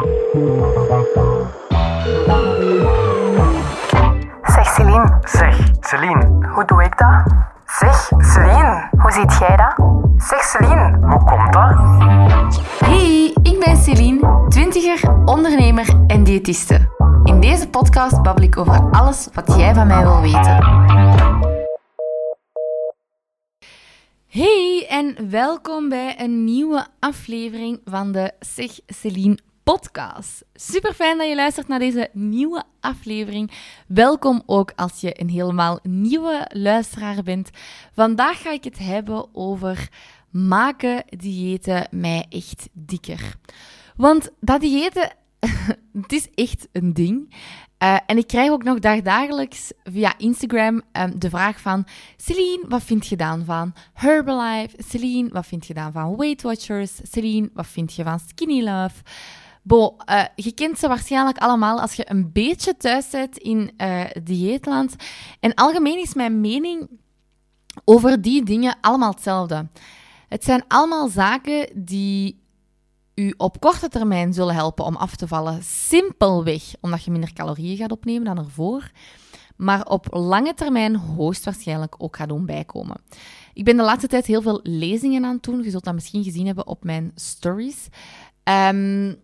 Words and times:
Zeg 0.00 0.08
Celine, 4.74 5.18
Zeg, 5.24 5.56
Celine, 5.80 6.48
hoe 6.54 6.64
doe 6.64 6.84
ik 6.84 6.98
dat? 6.98 7.22
Zeg 7.66 8.10
Celine, 8.18 8.88
hoe 8.98 9.12
ziet 9.12 9.38
jij 9.38 9.56
dat? 9.56 9.74
Zeg 10.16 10.42
Celine, 10.42 10.98
hoe 11.00 11.24
komt 11.24 11.52
dat? 11.52 11.76
Hey, 12.84 13.36
ik 13.42 13.60
ben 13.64 13.76
Celine, 13.76 14.46
twintiger, 14.48 15.14
ondernemer 15.24 15.94
en 16.06 16.24
diëtiste. 16.24 16.88
In 17.24 17.40
deze 17.40 17.68
podcast 17.68 18.22
babbel 18.22 18.44
ik 18.44 18.56
over 18.56 18.90
alles 18.90 19.28
wat 19.32 19.56
jij 19.56 19.74
van 19.74 19.86
mij 19.86 20.02
wil 20.02 20.20
weten. 20.20 20.58
Hey 24.26 24.86
en 24.88 25.30
welkom 25.30 25.88
bij 25.88 26.20
een 26.20 26.44
nieuwe 26.44 26.86
aflevering 26.98 27.80
van 27.84 28.12
de 28.12 28.32
Zeg 28.38 28.70
Celine 28.86 29.38
podcast. 29.70 30.44
Super 30.54 30.94
fijn 30.94 31.18
dat 31.18 31.28
je 31.28 31.34
luistert 31.34 31.68
naar 31.68 31.78
deze 31.78 32.08
nieuwe 32.12 32.64
aflevering. 32.80 33.50
Welkom 33.86 34.42
ook 34.46 34.72
als 34.76 35.00
je 35.00 35.20
een 35.20 35.28
helemaal 35.28 35.78
nieuwe 35.82 36.46
luisteraar 36.52 37.22
bent. 37.22 37.50
Vandaag 37.94 38.42
ga 38.42 38.52
ik 38.52 38.64
het 38.64 38.78
hebben 38.78 39.34
over 39.34 39.88
maken 40.30 41.04
diëten 41.08 41.86
mij 41.90 42.26
echt 42.28 42.68
dikker. 42.72 43.34
Want 43.96 44.30
dat 44.40 44.60
diëten, 44.60 45.12
het 46.02 46.12
is 46.12 46.28
echt 46.34 46.68
een 46.72 46.94
ding. 46.94 47.34
Uh, 47.82 47.96
en 48.06 48.16
ik 48.16 48.26
krijg 48.26 48.50
ook 48.50 48.64
nog 48.64 48.78
dagelijks 48.78 49.72
via 49.84 50.18
Instagram 50.18 50.82
um, 50.92 51.18
de 51.18 51.30
vraag 51.30 51.60
van... 51.60 51.86
Celine, 52.16 52.64
wat 52.68 52.82
vind 52.82 53.06
je 53.06 53.16
dan 53.16 53.44
van 53.44 53.74
Herbalife? 53.92 54.76
Celine, 54.88 55.28
wat 55.28 55.46
vind 55.46 55.66
je 55.66 55.74
dan 55.74 55.92
van 55.92 56.16
Weight 56.16 56.42
Watchers? 56.42 57.00
Celine, 57.02 57.50
wat 57.54 57.66
vind 57.66 57.94
je 57.94 58.02
van 58.02 58.18
Skinny 58.18 58.62
Love? 58.62 58.94
Bo, 59.62 59.96
uh, 60.10 60.24
je 60.34 60.52
kent 60.52 60.78
ze 60.78 60.88
waarschijnlijk 60.88 61.38
allemaal 61.38 61.80
als 61.80 61.94
je 61.94 62.10
een 62.10 62.32
beetje 62.32 62.76
thuis 62.76 63.10
zit 63.10 63.38
in 63.38 63.72
uh, 63.76 64.04
dieetland. 64.22 64.94
En 65.40 65.54
algemeen 65.54 65.98
is 65.98 66.14
mijn 66.14 66.40
mening 66.40 66.88
over 67.84 68.22
die 68.22 68.44
dingen 68.44 68.76
allemaal 68.80 69.10
hetzelfde. 69.10 69.68
Het 70.28 70.44
zijn 70.44 70.64
allemaal 70.68 71.08
zaken 71.08 71.68
die 71.74 72.40
u 73.14 73.34
op 73.36 73.60
korte 73.60 73.88
termijn 73.88 74.32
zullen 74.32 74.54
helpen 74.54 74.84
om 74.84 74.96
af 74.96 75.16
te 75.16 75.28
vallen. 75.28 75.62
Simpelweg 75.62 76.62
omdat 76.80 77.04
je 77.04 77.10
minder 77.10 77.32
calorieën 77.32 77.76
gaat 77.76 77.92
opnemen 77.92 78.24
dan 78.24 78.38
ervoor. 78.44 78.90
Maar 79.56 79.86
op 79.86 80.06
lange 80.10 80.54
termijn 80.54 80.96
hoogstwaarschijnlijk 80.96 81.94
ook 81.98 82.16
gaat 82.16 82.28
doen 82.28 82.46
bijkomen. 82.46 83.00
Ik 83.54 83.64
ben 83.64 83.76
de 83.76 83.82
laatste 83.82 84.06
tijd 84.06 84.26
heel 84.26 84.42
veel 84.42 84.60
lezingen 84.62 85.24
aan 85.24 85.34
het 85.34 85.42
doen. 85.42 85.62
Je 85.62 85.70
zult 85.70 85.84
dat 85.84 85.94
misschien 85.94 86.24
gezien 86.24 86.46
hebben 86.46 86.66
op 86.66 86.84
mijn 86.84 87.12
stories. 87.14 87.88
Um, 88.44 89.16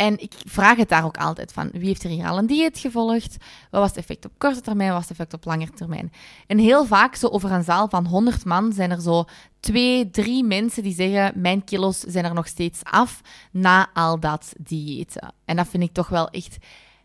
en 0.00 0.20
ik 0.20 0.32
vraag 0.46 0.76
het 0.76 0.88
daar 0.88 1.04
ook 1.04 1.16
altijd 1.16 1.52
van. 1.52 1.70
Wie 1.72 1.86
heeft 1.86 2.04
er 2.04 2.10
hier 2.10 2.28
al 2.28 2.38
een 2.38 2.46
dieet 2.46 2.78
gevolgd? 2.78 3.36
Wat 3.70 3.80
was 3.80 3.88
het 3.88 3.98
effect 3.98 4.24
op 4.24 4.32
korte 4.38 4.60
termijn? 4.60 4.88
Wat 4.88 4.98
was 4.98 5.08
het 5.08 5.18
effect 5.18 5.34
op 5.34 5.44
lange 5.44 5.70
termijn? 5.70 6.12
En 6.46 6.58
heel 6.58 6.84
vaak, 6.84 7.14
zo 7.14 7.26
over 7.26 7.52
een 7.52 7.64
zaal 7.64 7.88
van 7.88 8.06
100 8.06 8.44
man, 8.44 8.72
zijn 8.72 8.90
er 8.90 9.00
zo 9.00 9.24
twee, 9.60 10.10
drie 10.10 10.44
mensen 10.44 10.82
die 10.82 10.94
zeggen: 10.94 11.40
Mijn 11.40 11.64
kilo's 11.64 11.98
zijn 11.98 12.24
er 12.24 12.34
nog 12.34 12.46
steeds 12.46 12.80
af 12.82 13.20
na 13.52 13.90
al 13.94 14.20
dat 14.20 14.52
diëten. 14.58 15.34
En 15.44 15.56
dat 15.56 15.68
vind 15.68 15.82
ik 15.82 15.92
toch 15.92 16.08
wel 16.08 16.28
echt 16.28 16.56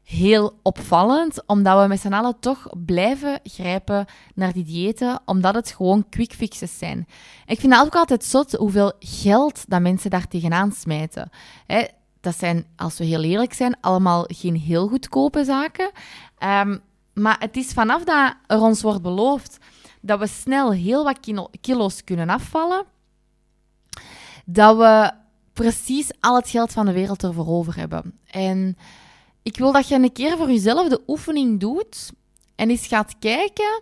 heel 0.03 0.59
opvallend, 0.61 1.45
omdat 1.45 1.81
we 1.81 1.87
met 1.87 1.99
z'n 1.99 2.13
allen 2.13 2.39
toch 2.39 2.67
blijven 2.85 3.39
grijpen 3.43 4.05
naar 4.35 4.53
die 4.53 4.63
diëten, 4.63 5.21
omdat 5.25 5.55
het 5.55 5.71
gewoon 5.71 6.09
quick 6.09 6.33
fixes 6.33 6.77
zijn. 6.77 7.07
Ik 7.45 7.59
vind 7.59 7.73
het 7.73 7.85
ook 7.85 7.95
altijd 7.95 8.23
zot 8.23 8.51
hoeveel 8.51 8.93
geld 8.99 9.63
dat 9.67 9.81
mensen 9.81 10.09
daar 10.09 10.27
tegenaan 10.27 10.71
smijten 10.71 11.29
dat 12.25 12.37
zijn, 12.37 12.65
als 12.75 12.97
we 12.97 13.05
heel 13.05 13.23
eerlijk 13.23 13.53
zijn, 13.53 13.77
allemaal 13.81 14.23
geen 14.27 14.55
heel 14.55 14.87
goedkope 14.87 15.43
zaken. 15.43 15.91
Um, 16.43 16.81
maar 17.13 17.35
het 17.39 17.57
is 17.57 17.67
vanaf 17.67 18.03
dat 18.03 18.35
er 18.47 18.61
ons 18.61 18.81
wordt 18.81 19.01
beloofd 19.01 19.57
dat 20.01 20.19
we 20.19 20.27
snel 20.27 20.71
heel 20.71 21.03
wat 21.03 21.19
kilo's 21.61 22.03
kunnen 22.03 22.29
afvallen, 22.29 22.85
dat 24.45 24.77
we 24.77 25.11
precies 25.53 26.11
al 26.19 26.35
het 26.35 26.49
geld 26.49 26.71
van 26.71 26.85
de 26.85 26.91
wereld 26.91 27.23
ervoor 27.23 27.47
over 27.47 27.75
hebben. 27.77 28.19
En 28.25 28.77
ik 29.43 29.57
wil 29.57 29.71
dat 29.71 29.87
je 29.87 29.95
een 29.95 30.11
keer 30.11 30.37
voor 30.37 30.47
jezelf 30.47 30.89
de 30.89 31.01
oefening 31.07 31.59
doet 31.59 32.11
en 32.55 32.69
eens 32.69 32.87
gaat 32.87 33.15
kijken 33.19 33.81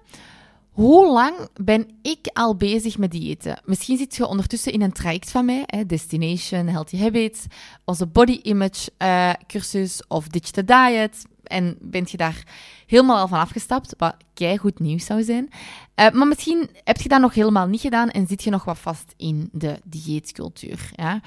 hoe 0.74 1.12
lang 1.12 1.36
ben 1.54 1.88
ik 2.02 2.30
al 2.34 2.56
bezig 2.56 2.98
met 2.98 3.12
diëten? 3.12 3.62
Misschien 3.66 3.98
zit 3.98 4.16
je 4.16 4.28
ondertussen 4.28 4.72
in 4.72 4.82
een 4.82 4.92
traject 4.92 5.32
van 5.32 5.46
mij, 5.46 5.66
Destination 5.88 6.68
Healthy 6.68 6.98
Habits, 6.98 7.46
onze 7.86 8.08
Body 8.08 8.40
Image 8.44 8.92
uh, 8.98 9.34
cursus 9.48 10.08
of 10.08 10.28
Digital 10.28 10.66
Diet. 10.66 11.26
En 11.44 11.78
bent 11.82 12.12
je 12.12 12.18
daar 12.18 12.44
helemaal 12.88 13.18
al 13.18 13.28
van 13.28 13.40
afgestapt, 13.40 13.94
wat 13.98 14.16
kei 14.34 14.58
goed 14.58 14.80
nieuws 14.80 15.06
zou 15.06 15.24
zijn. 15.24 15.50
Uh, 15.96 16.10
maar 16.10 16.28
misschien 16.28 16.70
heb 16.84 17.02
je 17.02 17.10
dat 17.10 17.22
nog 17.22 17.34
helemaal 17.34 17.68
niet 17.68 17.82
gedaan 17.82 18.10
en 18.10 18.28
zit 18.28 18.44
je 18.44 18.50
nog 18.50 18.64
wat 18.64 18.80
vast 18.80 19.14
in 19.18 19.50
de 19.52 19.80
dieetcultuur. 19.84 20.92
Ja? 20.96 21.22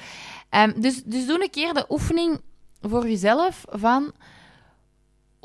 Um, 0.50 0.80
dus, 0.80 1.02
dus 1.04 1.26
doe 1.26 1.42
een 1.42 1.50
keer 1.50 1.74
de 1.74 1.86
oefening 1.88 2.40
voor 2.80 3.08
jezelf 3.08 3.64
van 3.68 4.12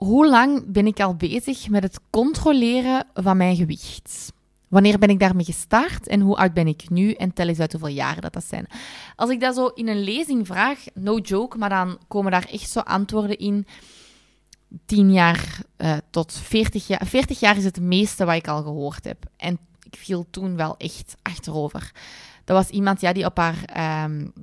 hoe 0.04 0.28
lang 0.28 0.64
ben 0.68 0.88
ik 0.88 1.00
al 1.00 1.16
bezig 1.16 1.70
met 1.70 1.84
het 1.84 2.00
controleren 2.10 3.06
van 3.14 3.38
mijn 3.38 3.56
gewicht? 3.56 4.34
Wanneer 4.68 4.98
ben 5.00 5.10
ik 5.10 5.20
daarmee 5.20 5.46
gestart 5.46 6.08
en 6.08 6.20
hoe 6.20 6.36
oud 6.36 6.54
ben 6.54 6.68
ik 6.68 6.90
nu? 6.90 7.12
En 7.12 7.34
tel 7.34 7.48
eens 7.48 7.60
uit 7.60 7.72
hoeveel 7.72 7.90
jaren 7.90 8.22
dat, 8.22 8.34
dat 8.34 8.44
zijn. 8.44 8.68
Als 9.16 9.30
ik 9.30 9.40
dat 9.40 9.56
zo 9.56 9.68
in 9.68 9.88
een 9.88 10.04
lezing 10.04 10.48
vraag, 10.48 10.86
no 10.94 11.18
joke, 11.18 11.58
maar 11.58 11.70
dan 11.70 11.98
komen 12.08 12.32
daar 12.32 12.48
echt 12.52 12.70
zo 12.70 12.80
antwoorden 12.80 13.38
in. 13.38 13.66
10 14.86 15.12
jaar 15.12 15.60
uh, 15.78 15.98
tot 16.10 16.34
40 16.34 16.88
jaar. 16.88 17.06
40 17.06 17.40
jaar 17.40 17.58
is 17.58 17.64
het 17.64 17.82
meeste 17.82 18.26
wat 18.26 18.36
ik 18.36 18.48
al 18.48 18.64
gehoord 18.64 19.04
heb. 19.04 19.26
En 19.38 19.60
ik 19.84 19.96
viel 19.98 20.26
toen 20.30 20.56
wel 20.56 20.78
echt 20.78 21.16
achterover. 21.22 21.92
Dat 22.44 22.58
was 22.58 22.70
iemand 22.70 23.02
ja, 23.02 23.14
die 23.14 23.26
op 23.26 23.38
haar 23.38 24.04
um, 24.06 24.34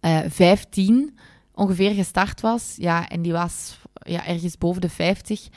uh, 0.00 0.20
15 0.28 1.18
ongeveer 1.54 1.94
gestart 1.94 2.40
was. 2.40 2.74
Ja, 2.76 3.08
en 3.08 3.22
die 3.22 3.32
was 3.32 3.78
ja, 4.02 4.26
ergens 4.26 4.58
boven 4.58 4.80
de 4.80 4.88
50. 4.88 5.48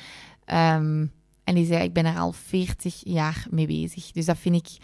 Ehm, 0.45 1.05
en 1.43 1.55
die 1.55 1.65
zei, 1.65 1.83
ik 1.83 1.93
ben 1.93 2.05
er 2.05 2.17
al 2.17 2.31
40 2.31 3.01
jaar 3.03 3.45
mee 3.49 3.67
bezig. 3.67 4.11
Dus 4.11 4.25
dat 4.25 4.37
vind 4.37 4.55
ik 4.55 4.77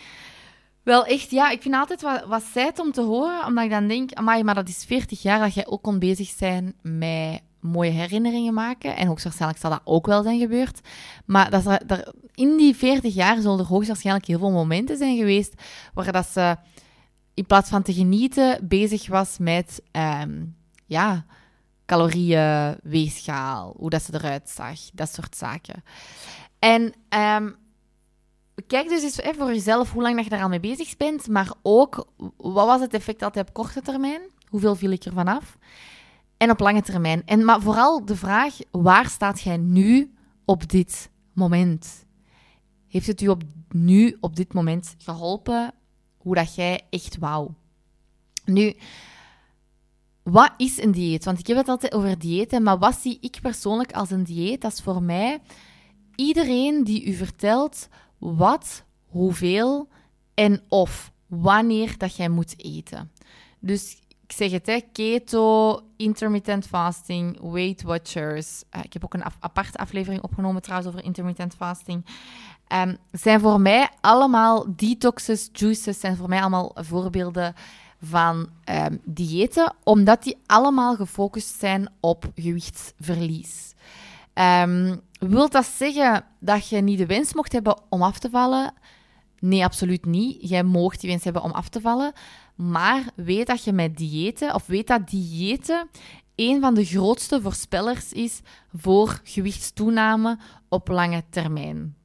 wel 0.84 1.06
echt, 1.06 1.32
ja, 1.32 1.50
ik 1.50 1.62
vind 1.62 1.76
altijd 1.76 2.02
wat, 2.02 2.26
wat 2.26 2.44
zijt 2.44 2.80
om 2.80 2.92
te 2.92 3.02
horen, 3.02 3.46
omdat 3.46 3.64
ik 3.64 3.70
dan 3.70 3.88
denk, 3.88 4.14
amai, 4.14 4.44
maar 4.44 4.56
dat 4.56 4.70
is 4.70 4.86
40 4.86 5.22
jaar 5.22 5.40
dat 5.40 5.54
jij 5.54 5.68
ook 5.68 5.82
kon 5.82 6.00
bezig 6.00 6.28
zijn 6.28 6.74
met 6.82 7.42
mooie 7.60 7.92
herinneringen 7.92 8.54
maken. 8.54 8.96
En 8.96 9.08
hoogstwaarschijnlijk 9.08 9.62
zal 9.62 9.70
dat 9.70 9.82
ook 9.84 10.06
wel 10.06 10.24
zijn 10.24 10.40
gebeurd. 10.40 10.80
Maar 11.26 11.50
dat 11.50 11.66
er, 11.66 12.14
in 12.34 12.58
die 12.58 12.76
40 12.76 13.14
jaar 13.14 13.42
zullen 13.42 13.60
er 13.60 13.66
hoogstwaarschijnlijk 13.66 14.26
heel 14.26 14.40
veel 14.40 14.52
momenten 14.52 14.98
zijn 14.98 15.18
geweest 15.18 15.54
waar 15.94 16.12
dat 16.12 16.28
ze 16.28 16.58
in 17.34 17.46
plaats 17.46 17.70
van 17.70 17.82
te 17.82 17.94
genieten 17.94 18.68
bezig 18.68 19.08
was 19.08 19.38
met, 19.38 19.82
um, 20.22 20.56
ja, 20.86 21.26
calorieën, 21.92 22.78
weegschaal, 22.84 23.74
hoe 23.78 23.90
dat 23.90 24.04
ze 24.04 24.14
eruit 24.14 24.50
zag, 24.50 24.80
dat 24.94 25.14
soort 25.14 25.36
zaken. 25.36 25.84
En 26.60 26.82
um, 27.20 27.56
kijk 28.68 28.90
dus 28.90 29.04
eens 29.04 29.38
voor 29.38 29.48
jezelf 29.48 29.92
hoe 29.92 30.02
lang 30.02 30.16
dat 30.16 30.24
je 30.24 30.30
daar 30.30 30.44
al 30.44 30.50
mee 30.50 30.60
bezig 30.60 30.98
bent, 30.98 31.28
maar 31.28 31.54
ook 31.62 32.08
wat 32.38 32.66
was 32.66 32.82
het 32.82 32.94
effect 32.94 33.22
altijd 33.22 33.48
op 33.48 33.54
korte 33.54 33.82
termijn? 33.82 34.22
Hoeveel 34.48 34.76
viel 34.76 34.92
ik 34.92 35.06
ervan 35.06 35.28
af? 35.28 35.58
En 36.38 36.50
op 36.50 36.60
lange 36.60 36.82
termijn. 36.82 37.22
En, 37.26 37.46
maar 37.46 37.62
vooral 37.62 38.06
de 38.06 38.16
vraag, 38.16 38.58
waar 38.72 39.10
staat 39.10 39.42
jij 39.42 39.58
nu 39.58 40.14
op 40.46 40.70
dit 40.70 41.10
moment? 41.34 42.06
Heeft 42.88 43.08
het 43.08 43.22
u 43.22 43.28
op, 43.28 43.44
nu, 43.70 44.18
op 44.20 44.36
dit 44.36 44.54
moment, 44.54 44.96
geholpen 44.98 45.74
hoe 46.18 46.36
dat 46.36 46.56
jij 46.56 46.82
echt 46.90 47.18
wou? 47.18 47.50
Nu, 48.46 48.76
wat 50.24 50.52
is 50.58 50.82
een 50.82 50.92
dieet? 50.92 51.26
Want 51.26 51.40
ik 51.40 51.48
heb 51.48 51.58
het 51.58 51.68
altijd 51.68 51.94
over 51.94 52.20
diëten, 52.20 52.64
maar 52.64 52.78
wat 52.78 52.96
zie 52.96 53.18
ik 53.22 53.40
persoonlijk 53.42 53.92
als 53.92 54.12
een 54.12 54.24
dieet? 54.24 54.62
Dat 54.62 54.72
is 54.72 54.82
voor 54.82 55.04
mij 55.04 55.42
iedereen 56.16 56.84
die 56.84 57.06
u 57.06 57.14
vertelt 57.14 57.88
wat, 58.18 58.84
hoeveel 59.06 59.88
en 60.34 60.62
of 60.68 61.12
wanneer 61.28 61.98
dat 61.98 62.16
jij 62.16 62.30
moet 62.30 62.64
eten. 62.64 63.12
Dus 63.60 64.02
ik 64.24 64.32
zeg 64.38 64.52
het, 64.52 64.68
hè, 64.68 64.80
keto, 64.92 65.80
intermittent 65.98 66.68
fasting, 66.68 67.52
Weight 67.52 67.82
Watchers. 67.82 68.64
Uh, 68.76 68.84
ik 68.84 68.94
heb 68.94 69.04
ook 69.04 69.14
een 69.14 69.24
aparte 69.40 69.78
aflevering 69.78 70.24
opgenomen 70.24 70.62
trouwens 70.62 70.90
over 70.90 71.06
intermittent 71.06 71.56
fasting. 71.56 72.06
Um, 72.74 72.98
zijn 73.12 73.40
voor 73.40 73.62
mij 73.62 73.90
allemaal 74.02 74.76
detoxes, 74.76 75.50
juices, 75.54 76.00
zijn 76.00 76.16
voor 76.16 76.30
mij 76.30 76.40
allemaal 76.40 76.76
voorbeelden 76.76 77.54
van 78.02 78.50
um, 78.70 79.02
diëten, 79.06 79.76
omdat 79.84 80.24
die 80.24 80.38
allemaal 80.46 80.96
gefocust 80.96 81.60
zijn 81.60 81.90
op 82.00 82.32
gewichtsverlies. 82.36 83.74
Um, 84.34 85.02
wil 85.20 85.50
dat 85.50 85.66
zeggen 85.66 86.26
dat 86.40 86.70
je 86.70 86.78
niet 86.78 86.98
de 86.98 87.06
wens 87.06 87.34
mocht 87.34 87.52
hebben 87.52 87.78
om 87.90 88.02
af 88.02 88.20
te 88.20 88.30
vallen? 88.30 88.74
Nee, 89.40 89.64
absoluut 89.64 90.06
niet. 90.06 90.50
Jij 90.50 90.64
moogt 90.64 91.00
die 91.00 91.10
wens 91.10 91.24
hebben 91.24 91.44
om 91.44 91.52
af 91.52 91.70
te 91.70 91.82
vallen. 91.82 92.14
Maar 92.56 93.04
weet 93.16 93.48
dat 93.48 93.64
je 93.64 93.74
met 93.74 93.98
diëten, 93.98 94.54
of 94.54 94.66
weet 94.66 94.88
dat 94.88 95.10
diëten 95.10 95.90
een 96.36 96.62
van 96.62 96.74
de 96.74 96.86
grootste 96.86 97.42
voorspellers 97.42 98.14
is 98.14 98.40
voor 98.74 99.20
gewichtstoename 99.24 100.38
op 100.70 100.88
lange 100.88 101.24
termijn. 101.30 101.96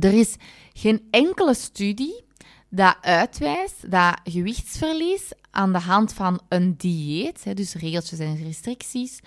Er 0.00 0.12
is 0.12 0.36
geen 0.72 1.06
enkele 1.10 1.54
studie 1.54 2.24
dat 2.70 2.96
uitwijst 3.00 3.90
dat 3.90 4.20
gewichtsverlies 4.24 5.32
aan 5.50 5.72
de 5.72 5.78
hand 5.78 6.12
van 6.12 6.40
een 6.48 6.76
dieet, 6.76 7.56
dus 7.56 7.74
regeltjes 7.74 8.18
en 8.18 8.42
restricties, 8.42 9.20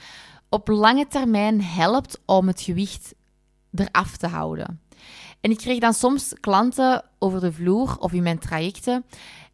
op 0.49 0.67
lange 0.67 1.07
termijn 1.07 1.61
helpt 1.61 2.21
om 2.25 2.47
het 2.47 2.61
gewicht 2.61 3.13
eraf 3.73 4.17
te 4.17 4.27
houden. 4.27 4.81
En 5.41 5.51
ik 5.51 5.57
kreeg 5.57 5.79
dan 5.79 5.93
soms 5.93 6.33
klanten 6.39 7.03
over 7.19 7.39
de 7.39 7.53
vloer 7.53 7.97
of 7.99 8.13
in 8.13 8.23
mijn 8.23 8.39
trajecten. 8.39 9.05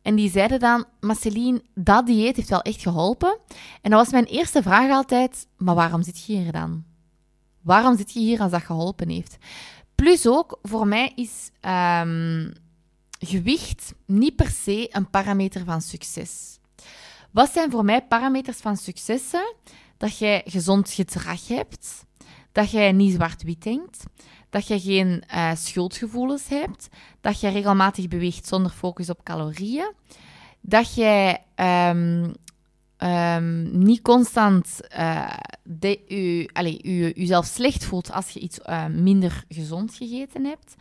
En 0.02 0.16
die 0.16 0.30
zeiden 0.30 0.60
dan, 0.60 0.86
Marceline, 1.00 1.62
dat 1.74 2.06
dieet 2.06 2.36
heeft 2.36 2.50
wel 2.50 2.62
echt 2.62 2.82
geholpen. 2.82 3.38
En 3.82 3.92
dat 3.92 4.00
was 4.00 4.12
mijn 4.12 4.26
eerste 4.26 4.62
vraag 4.62 4.92
altijd, 4.92 5.48
maar 5.58 5.76
waarom 5.76 6.04
zit 6.04 6.26
je 6.26 6.38
hier 6.38 6.52
dan? 6.52 6.84
Waarom 7.62 7.98
zit 7.98 8.12
je 8.12 8.20
hier 8.20 8.40
als 8.40 8.52
dat 8.52 8.62
geholpen 8.62 9.10
heeft? 9.10 9.38
Plus 9.96 10.28
ook, 10.28 10.60
voor 10.62 10.88
mij 10.88 11.12
is 11.16 11.50
ehm, 11.60 12.52
gewicht 13.20 13.94
niet 14.06 14.36
per 14.36 14.50
se 14.50 14.88
een 14.92 15.10
parameter 15.10 15.66
van 15.66 15.82
succes. 15.82 16.60
Wat 17.32 17.52
zijn 17.52 17.72
voor 17.72 17.86
mij 17.86 18.02
parameters 18.02 18.58
van 18.58 18.78
successen? 18.78 19.54
Dat 19.98 20.18
jij 20.18 20.42
gezond 20.46 20.90
gedrag 20.90 21.48
hebt, 21.48 22.06
dat 22.52 22.72
jij 22.72 22.92
niet 22.92 23.14
zwart-wit 23.14 23.64
denkt, 23.64 24.04
dat 24.50 24.68
je 24.68 24.80
geen 24.80 25.24
uh, 25.34 25.56
schuldgevoelens 25.56 26.48
hebt, 26.48 26.88
dat 27.22 27.40
je 27.40 27.50
regelmatig 27.50 28.08
beweegt 28.08 28.48
zonder 28.48 28.72
focus 28.72 29.10
op 29.10 29.24
calorieën, 29.24 29.94
dat 30.62 30.94
jij 30.94 31.44
um, 31.56 32.34
niet 33.72 34.02
constant 34.02 34.80
uh, 34.98 35.34
slecht 37.42 37.86
voelt 37.86 38.12
als 38.12 38.30
je 38.30 38.40
iets 38.40 38.60
uh, 38.70 38.86
minder 38.86 39.44
gezond 39.48 39.96
gegeten 39.96 40.46
hebt. 40.46 40.76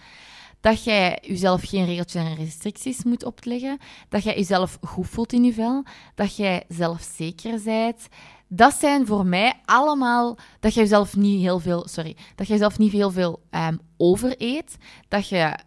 Dat 0.61 0.85
jij 0.85 1.19
jezelf 1.23 1.63
geen 1.63 1.85
regeltjes 1.85 2.25
en 2.25 2.35
restricties 2.35 3.05
moet 3.05 3.25
opleggen. 3.25 3.79
Dat 4.09 4.23
jij 4.23 4.35
jezelf 4.35 4.79
goed 4.81 5.09
voelt 5.09 5.33
in 5.33 5.45
je 5.45 5.53
vel. 5.53 5.85
Dat 6.15 6.37
jij 6.37 6.65
zelfzeker 6.69 7.63
bent. 7.65 8.09
Dat 8.51 8.75
zijn 8.75 9.07
voor 9.07 9.27
mij 9.27 9.61
allemaal 9.65 10.39
dat 10.61 10.75
je 10.75 10.81
jezelf 10.81 11.17
niet 11.17 11.41
heel 11.41 11.59
veel, 11.59 11.89
sorry, 11.89 12.17
dat 12.35 12.47
je 12.47 12.53
jezelf 12.53 12.79
niet 12.79 12.93
heel 12.93 13.11
veel 13.11 13.43
um, 13.51 13.81
overeet, 13.97 14.77
dat 15.09 15.29
je 15.29 15.59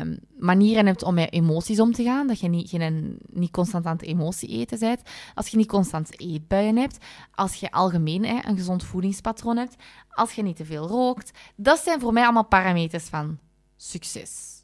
um, 0.00 0.18
manieren 0.38 0.86
hebt 0.86 1.02
om 1.02 1.14
met 1.14 1.32
emoties 1.32 1.80
om 1.80 1.92
te 1.92 2.02
gaan, 2.02 2.26
dat 2.26 2.40
je 2.40 2.48
niet, 2.48 2.68
geen, 2.68 3.18
niet 3.26 3.50
constant 3.50 3.86
aan 3.86 3.96
het 3.96 4.06
emotie 4.06 4.48
eten 4.48 4.78
bent, 4.78 5.02
als 5.34 5.48
je 5.48 5.56
niet 5.56 5.68
constant 5.68 6.20
eetbuien 6.20 6.76
hebt, 6.76 7.04
als 7.34 7.54
je 7.54 7.70
algemeen 7.70 8.24
een 8.24 8.56
gezond 8.56 8.84
voedingspatroon 8.84 9.56
hebt, 9.56 9.76
als 10.10 10.32
je 10.32 10.42
niet 10.42 10.56
te 10.56 10.64
veel 10.64 10.86
rookt. 10.86 11.38
Dat 11.56 11.78
zijn 11.78 12.00
voor 12.00 12.12
mij 12.12 12.22
allemaal 12.22 12.46
parameters 12.46 13.04
van 13.04 13.38
succes. 13.78 14.62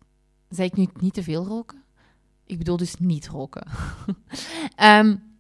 Zeg 0.49 0.67
ik 0.67 0.77
nu 0.77 0.89
niet 1.01 1.15
te 1.15 1.23
veel 1.23 1.47
roken? 1.47 1.83
Ik 2.47 2.59
bedoel 2.59 2.77
dus 2.77 2.95
niet 2.99 3.29
roken. 3.29 3.67
um, 4.83 5.23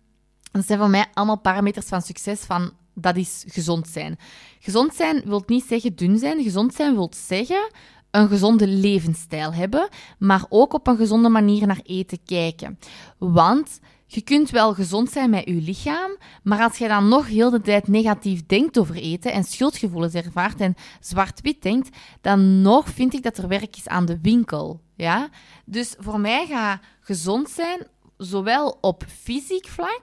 Dat 0.55 0.67
zijn 0.67 0.79
voor 0.79 0.91
mij 0.91 1.07
allemaal 1.15 1.39
parameters 1.39 1.87
van 1.87 2.03
succes 2.03 2.41
van 2.41 2.73
dat 2.95 3.17
is 3.17 3.45
gezond 3.47 3.89
zijn. 3.89 4.19
Gezond 4.59 4.95
zijn 4.95 5.23
wil 5.25 5.43
niet 5.47 5.65
zeggen 5.65 5.97
dun 5.97 6.19
zijn. 6.19 6.43
Gezond 6.43 6.75
zijn 6.75 6.95
wil 6.95 7.13
zeggen 7.27 7.71
een 8.11 8.29
gezonde 8.29 8.67
levensstijl 8.67 9.53
hebben, 9.55 9.89
maar 10.19 10.45
ook 10.49 10.73
op 10.73 10.87
een 10.87 10.97
gezonde 10.97 11.29
manier 11.29 11.67
naar 11.67 11.81
eten 11.83 12.19
kijken. 12.25 12.79
Want 13.19 13.81
je 14.15 14.23
kunt 14.23 14.51
wel 14.51 14.75
gezond 14.75 15.11
zijn 15.11 15.31
met 15.31 15.45
je 15.45 15.55
lichaam, 15.55 16.17
maar 16.43 16.63
als 16.63 16.79
je 16.79 16.89
dan 16.89 17.09
nog 17.09 17.27
heel 17.27 17.51
de 17.51 17.61
tijd 17.61 17.89
negatief 17.89 18.47
denkt 18.47 18.79
over 18.79 18.95
eten 18.95 19.33
en 19.33 19.45
schuldgevoelens 19.45 20.15
ervaart 20.15 20.61
en 20.61 20.75
zwart-wit 21.01 21.63
denkt, 21.63 21.97
dan 22.21 22.63
nog 22.63 22.89
vind 22.89 23.15
ik 23.15 23.23
dat 23.23 23.39
er 23.39 23.49
werk 23.49 23.77
is 23.77 23.89
aan 23.89 24.05
de 24.05 24.19
winkel. 24.23 24.81
Ja? 24.97 25.29
Dus 25.65 25.95
voor 25.99 26.21
mij 26.21 26.47
gaat 26.47 26.81
gezond 27.01 27.51
zijn 27.51 27.87
zowel 28.17 28.79
op 28.81 29.05
fysiek 29.09 29.69
vlak 29.69 30.03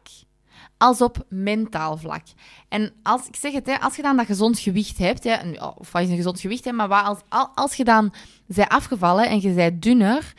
als 0.77 1.01
op 1.01 1.25
mentaal 1.29 1.97
vlak. 1.97 2.23
En 2.69 2.93
als 3.03 3.27
ik 3.27 3.35
zeg 3.35 3.53
het, 3.53 3.65
hè, 3.65 3.79
als 3.79 3.95
je 3.95 4.01
dan 4.01 4.17
dat 4.17 4.25
gezond 4.25 4.59
gewicht 4.59 4.97
hebt, 4.97 5.23
hè, 5.23 5.35
of 5.77 5.91
wat 5.91 6.01
is 6.01 6.09
een 6.09 6.15
gezond 6.15 6.39
gewicht, 6.39 6.65
hè, 6.65 6.71
maar 6.71 6.87
wat 6.87 7.05
als, 7.29 7.49
als 7.55 7.75
je 7.75 7.83
dan 7.83 8.13
zij 8.47 8.67
afgevallen 8.67 9.29
en 9.29 9.41
je 9.41 9.49
bent 9.49 9.81
dunner, 9.81 10.33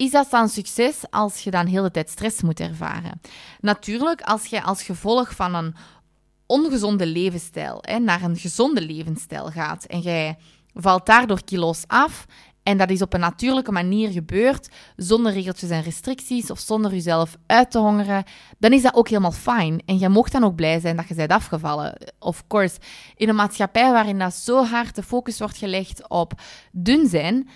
is 0.00 0.10
dat 0.10 0.30
dan 0.30 0.48
succes 0.48 0.96
als 1.10 1.44
je 1.44 1.50
dan 1.50 1.66
heel 1.66 1.82
de 1.82 1.90
tijd 1.90 2.10
stress 2.10 2.42
moet 2.42 2.60
ervaren? 2.60 3.20
Natuurlijk, 3.60 4.20
als 4.20 4.46
je 4.46 4.62
als 4.62 4.82
gevolg 4.82 5.34
van 5.34 5.54
een 5.54 5.74
ongezonde 6.46 7.06
levensstijl 7.06 7.78
hè, 7.80 7.98
naar 7.98 8.22
een 8.22 8.36
gezonde 8.36 8.80
levensstijl 8.80 9.46
gaat 9.46 9.84
en 9.84 10.00
jij 10.00 10.38
valt 10.74 11.06
daardoor 11.06 11.44
kilo's 11.44 11.84
af 11.86 12.26
en 12.62 12.76
dat 12.76 12.90
is 12.90 13.02
op 13.02 13.14
een 13.14 13.20
natuurlijke 13.20 13.72
manier 13.72 14.10
gebeurd, 14.10 14.68
zonder 14.96 15.32
regeltjes 15.32 15.70
en 15.70 15.82
restricties 15.82 16.50
of 16.50 16.58
zonder 16.58 16.90
jezelf 16.90 17.36
uit 17.46 17.70
te 17.70 17.78
hongeren, 17.78 18.24
dan 18.58 18.72
is 18.72 18.82
dat 18.82 18.94
ook 18.94 19.08
helemaal 19.08 19.32
fijn. 19.32 19.82
En 19.86 19.98
je 19.98 20.08
mocht 20.08 20.32
dan 20.32 20.44
ook 20.44 20.54
blij 20.54 20.80
zijn 20.80 20.96
dat 20.96 21.08
je 21.08 21.14
bent 21.14 21.30
afgevallen. 21.30 21.96
Of 22.18 22.46
course, 22.46 22.78
in 23.14 23.28
een 23.28 23.34
maatschappij 23.34 23.92
waarin 23.92 24.18
dat 24.18 24.34
zo 24.34 24.64
hard 24.64 24.94
de 24.94 25.02
focus 25.02 25.38
wordt 25.38 25.56
gelegd 25.56 26.08
op 26.08 26.32
dun 26.72 27.08
zijn, 27.08 27.48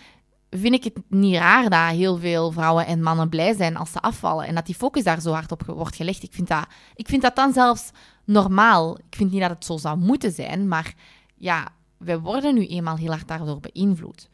vind 0.56 0.74
ik 0.74 0.84
het 0.84 0.98
niet 1.08 1.36
raar 1.36 1.70
dat 1.70 1.96
heel 1.96 2.18
veel 2.18 2.52
vrouwen 2.52 2.86
en 2.86 3.02
mannen 3.02 3.28
blij 3.28 3.54
zijn 3.54 3.76
als 3.76 3.92
ze 3.92 4.00
afvallen. 4.00 4.46
En 4.46 4.54
dat 4.54 4.66
die 4.66 4.74
focus 4.74 5.04
daar 5.04 5.20
zo 5.20 5.32
hard 5.32 5.52
op 5.52 5.62
wordt 5.66 5.96
gelegd. 5.96 6.22
Ik 6.22 6.32
vind 6.32 6.48
dat, 6.48 6.66
ik 6.94 7.08
vind 7.08 7.22
dat 7.22 7.36
dan 7.36 7.52
zelfs 7.52 7.90
normaal. 8.24 8.98
Ik 8.98 9.16
vind 9.16 9.30
niet 9.30 9.40
dat 9.40 9.50
het 9.50 9.64
zo 9.64 9.76
zou 9.76 9.98
moeten 9.98 10.32
zijn, 10.32 10.68
maar 10.68 10.94
ja, 11.36 11.68
wij 11.96 12.18
worden 12.18 12.54
nu 12.54 12.66
eenmaal 12.66 12.96
heel 12.96 13.10
hard 13.10 13.28
daardoor 13.28 13.60
beïnvloed. 13.60 14.28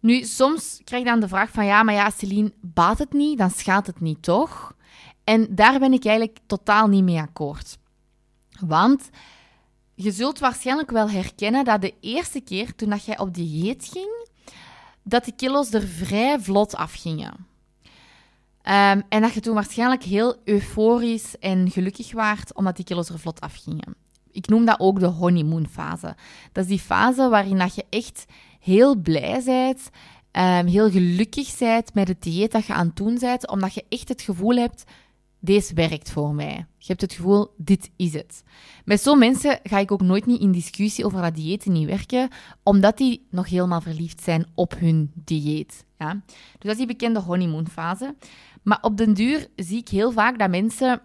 Nu, 0.00 0.22
soms 0.22 0.80
krijg 0.84 1.02
je 1.02 1.08
dan 1.08 1.20
de 1.20 1.28
vraag 1.28 1.50
van 1.50 1.64
ja, 1.64 1.82
maar 1.82 1.94
ja, 1.94 2.10
Celine, 2.10 2.52
baat 2.60 2.98
het 2.98 3.12
niet, 3.12 3.38
dan 3.38 3.50
schaadt 3.50 3.86
het 3.86 4.00
niet, 4.00 4.22
toch? 4.22 4.74
En 5.24 5.54
daar 5.54 5.78
ben 5.78 5.92
ik 5.92 6.04
eigenlijk 6.04 6.38
totaal 6.46 6.86
niet 6.86 7.04
mee 7.04 7.18
akkoord. 7.18 7.78
Want 8.60 9.08
je 9.94 10.10
zult 10.10 10.38
waarschijnlijk 10.38 10.90
wel 10.90 11.10
herkennen 11.10 11.64
dat 11.64 11.80
de 11.80 11.94
eerste 12.00 12.40
keer 12.40 12.74
toen 12.74 12.90
dat 12.90 13.04
jij 13.04 13.18
op 13.18 13.34
dieet 13.34 13.88
ging, 13.92 14.27
dat 15.08 15.24
de 15.24 15.32
kilo's 15.32 15.72
er 15.72 15.86
vrij 15.86 16.40
vlot 16.40 16.76
afgingen. 16.76 17.46
Um, 18.62 19.02
en 19.08 19.20
dat 19.20 19.32
je 19.32 19.40
toen 19.40 19.54
waarschijnlijk 19.54 20.02
heel 20.02 20.36
euforisch 20.44 21.38
en 21.38 21.70
gelukkig 21.70 22.12
waart 22.12 22.54
omdat 22.54 22.76
die 22.76 22.84
kilo's 22.84 23.08
er 23.08 23.18
vlot 23.18 23.40
afgingen. 23.40 23.94
Ik 24.30 24.48
noem 24.48 24.64
dat 24.64 24.80
ook 24.80 25.00
de 25.00 25.06
honeymoon 25.06 25.66
fase. 25.70 26.16
Dat 26.52 26.64
is 26.64 26.70
die 26.70 26.78
fase 26.78 27.28
waarin 27.28 27.58
dat 27.58 27.74
je 27.74 27.84
echt 27.90 28.24
heel 28.60 28.96
blij 28.96 29.42
bent, 29.44 29.90
um, 30.32 30.66
heel 30.66 30.90
gelukkig 30.90 31.58
bent 31.58 31.94
met 31.94 32.08
het 32.08 32.22
dieet 32.22 32.52
dat 32.52 32.66
je 32.66 32.72
aan 32.72 32.86
het 32.86 32.96
doen 32.96 33.18
bent, 33.18 33.48
omdat 33.48 33.74
je 33.74 33.84
echt 33.88 34.08
het 34.08 34.22
gevoel 34.22 34.56
hebt, 34.56 34.84
deze 35.40 35.74
werkt 35.74 36.10
voor 36.10 36.34
mij. 36.34 36.66
Je 36.78 36.86
hebt 36.86 37.00
het 37.00 37.12
gevoel, 37.12 37.54
dit 37.56 37.90
is 37.96 38.12
het. 38.12 38.42
Met 38.84 39.00
zo'n 39.00 39.18
mensen 39.18 39.60
ga 39.62 39.78
ik 39.78 39.92
ook 39.92 40.02
nooit 40.02 40.26
niet 40.26 40.40
in 40.40 40.52
discussie 40.52 41.04
over 41.04 41.22
dat 41.22 41.34
diëten 41.34 41.72
niet 41.72 41.86
werken, 41.86 42.28
omdat 42.62 42.96
die 42.96 43.26
nog 43.30 43.48
helemaal 43.48 43.80
verliefd 43.80 44.22
zijn 44.22 44.46
op 44.54 44.74
hun 44.78 45.12
dieet. 45.14 45.84
Ja? 45.98 46.12
Dus 46.12 46.58
dat 46.58 46.70
is 46.70 46.76
die 46.76 46.86
bekende 46.86 47.20
honeymoon-fase. 47.20 48.14
Maar 48.62 48.78
op 48.80 48.96
den 48.96 49.14
duur 49.14 49.46
zie 49.56 49.78
ik 49.78 49.88
heel 49.88 50.12
vaak 50.12 50.38
dat 50.38 50.50
mensen 50.50 51.00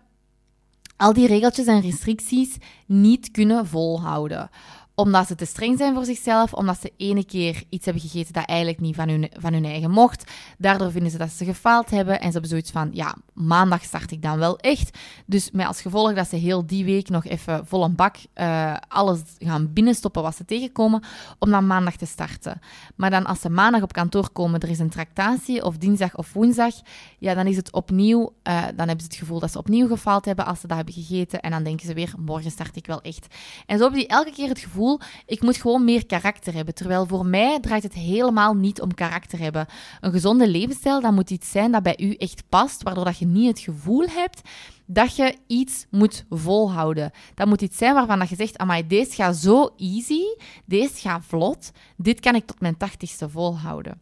al 0.98 1.14
die 1.14 1.28
regeltjes 1.28 1.66
en 1.66 1.82
restricties 1.82 2.58
niet 2.86 3.32
kunnen 3.32 3.68
volhouden 3.68 4.50
omdat 4.96 5.28
ze 5.28 5.36
te 5.36 5.46
streng 5.46 5.78
zijn 5.78 5.94
voor 5.94 6.06
zichzelf, 6.06 6.54
omdat 6.54 6.80
ze 6.82 6.92
ene 6.98 7.26
keer 7.26 7.64
iets 7.70 7.86
hebben 7.86 8.04
gegeten 8.04 8.34
dat 8.34 8.46
eigenlijk 8.46 8.80
niet 8.80 8.96
van 8.96 9.10
hun, 9.10 9.30
van 9.40 9.54
hun 9.54 9.66
eigen 9.66 9.92
mocht. 9.92 10.32
Daardoor 10.58 10.92
vinden 10.92 11.12
ze 11.12 11.18
dat 11.18 11.32
ze 11.32 11.46
gefaald 11.46 11.90
hebben 11.90 12.20
en 12.20 12.26
ze 12.26 12.32
hebben 12.32 12.50
zoiets 12.50 12.72
van, 12.72 12.90
ja, 12.92 13.16
maandag 13.34 13.84
start 13.84 14.12
ik 14.12 14.22
dan 14.22 14.38
wel 14.38 14.58
echt. 14.58 14.98
Dus 15.26 15.52
met 15.52 15.68
als 15.68 15.82
gevolg 15.82 16.14
dat 16.14 16.28
ze 16.28 16.36
heel 16.36 16.66
die 16.66 16.86
week 16.86 17.10
nog 17.10 17.26
even 17.26 17.68
vol 17.68 17.84
een 17.84 17.96
bak 17.96 18.16
uh, 18.36 18.76
alles 18.88 19.22
gaan 19.40 19.74
binnenstoppen 19.74 20.22
wat 20.22 20.36
ze 20.36 20.46
tegenkomen, 20.46 21.04
om 21.40 21.50
dan 21.50 21.68
maandag 21.68 21.96
te 21.96 22.06
starten. 22.06 22.60
Maar 22.96 23.10
dan 23.10 23.26
als 23.26 23.42
ze 23.42 23.50
maandag 23.50 23.82
op 23.82 23.94
kantoor 23.94 24.30
komen, 24.32 24.60
er 24.60 24.70
is 24.70 24.80
een 24.80 24.90
tractatie, 24.90 25.66
of 25.66 25.78
dinsdag 25.78 26.16
of 26.16 26.34
woensdag, 26.34 26.74
ja, 27.20 27.34
dan 27.34 27.48
is 27.48 27.56
het 27.56 27.72
opnieuw, 27.72 28.34
uh, 28.44 28.62
dan 28.76 28.88
hebben 28.88 29.00
ze 29.00 29.06
het 29.06 29.16
gevoel 29.16 29.40
dat 29.40 29.52
ze 29.52 29.58
opnieuw 29.58 29.88
gefaald 29.88 30.26
hebben 30.26 30.46
als 30.46 30.60
ze 30.60 30.68
dat 30.68 30.76
hebben 30.76 30.94
gegeten. 30.94 31.42
En 31.42 31.52
dan 31.52 31.64
denken 31.64 31.86
ze 31.86 31.94
weer, 31.94 32.14
morgen 32.18 32.52
start 32.52 32.76
ik 32.76 32.86
wel 32.86 33.02
echt. 33.02 33.28
En 33.66 33.78
zo 33.78 33.84
hebben 33.84 34.00
die 34.00 34.10
elke 34.10 34.32
keer 34.32 34.50
het 34.50 34.60
gevoel 34.60 34.83
ik 35.26 35.42
moet 35.42 35.58
gewoon 35.58 35.84
meer 35.84 36.06
karakter 36.06 36.54
hebben. 36.54 36.74
Terwijl 36.74 37.06
voor 37.06 37.26
mij 37.26 37.60
draait 37.60 37.84
het 37.84 37.94
helemaal 37.94 38.54
niet 38.54 38.82
om 38.82 38.94
karakter 38.94 39.40
hebben. 39.40 39.66
Een 40.02 40.12
gezonde 40.12 40.48
levensstijl, 40.48 41.02
dat 41.02 41.12
moet 41.12 41.30
iets 41.30 41.52
zijn 41.52 41.72
dat 41.72 41.84
bij 41.84 42.00
u 42.00 42.14
echt 42.14 42.44
past, 42.50 42.84
waardoor 42.84 43.06
dat 43.06 43.18
je 43.18 43.26
niet 43.26 43.48
het 43.48 43.60
gevoel 43.60 44.06
hebt 44.10 44.42
dat 44.86 45.16
je 45.16 45.36
iets 45.48 45.86
moet 45.90 46.26
volhouden. 46.30 47.12
Dat 47.36 47.48
moet 47.48 47.62
iets 47.62 47.78
zijn 47.78 47.94
waarvan 47.94 48.20
dat 48.20 48.30
je 48.30 48.36
zegt, 48.36 48.58
amai, 48.58 48.88
deze 48.88 49.12
gaat 49.12 49.36
zo 49.36 49.74
easy, 49.78 50.22
deze 50.66 50.96
gaat 50.96 51.26
vlot, 51.26 51.72
dit 51.98 52.20
kan 52.20 52.36
ik 52.36 52.46
tot 52.46 52.60
mijn 52.60 52.78
tachtigste 52.78 53.30
volhouden. 53.30 54.02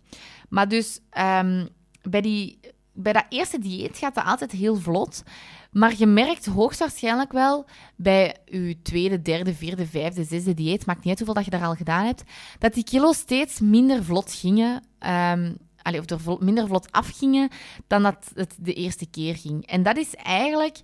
Maar 0.49 0.67
dus 0.67 0.99
um, 1.17 1.67
bij 2.01 2.21
die 2.21 2.59
bij 2.93 3.13
dat 3.13 3.25
eerste 3.29 3.59
dieet 3.59 3.97
gaat 3.97 4.15
dat 4.15 4.25
altijd 4.25 4.51
heel 4.51 4.75
vlot. 4.75 5.23
Maar 5.71 5.93
je 5.97 6.05
merkt 6.05 6.45
hoogstwaarschijnlijk 6.45 7.31
wel 7.31 7.65
bij 7.95 8.37
je 8.45 8.81
tweede, 8.81 9.21
derde, 9.21 9.53
vierde, 9.53 9.85
vijfde, 9.85 10.23
zesde 10.23 10.53
dieet, 10.53 10.85
maakt 10.85 10.99
niet 10.99 11.07
uit 11.07 11.17
hoeveel 11.17 11.35
dat 11.35 11.45
je 11.45 11.51
daar 11.51 11.67
al 11.67 11.75
gedaan 11.75 12.05
hebt, 12.05 12.23
dat 12.59 12.73
die 12.73 12.83
kilo's 12.83 13.17
steeds 13.17 13.59
minder 13.59 14.03
vlot 14.03 14.33
gingen. 14.33 14.83
Um, 15.33 15.57
of 15.83 16.09
er 16.09 16.37
minder 16.39 16.67
vlot 16.67 16.91
afgingen 16.91 17.49
dan 17.87 18.03
dat 18.03 18.31
het 18.35 18.55
de 18.59 18.73
eerste 18.73 19.05
keer 19.05 19.35
ging. 19.35 19.65
En 19.65 19.83
dat 19.83 19.97
is 19.97 20.15
eigenlijk 20.15 20.81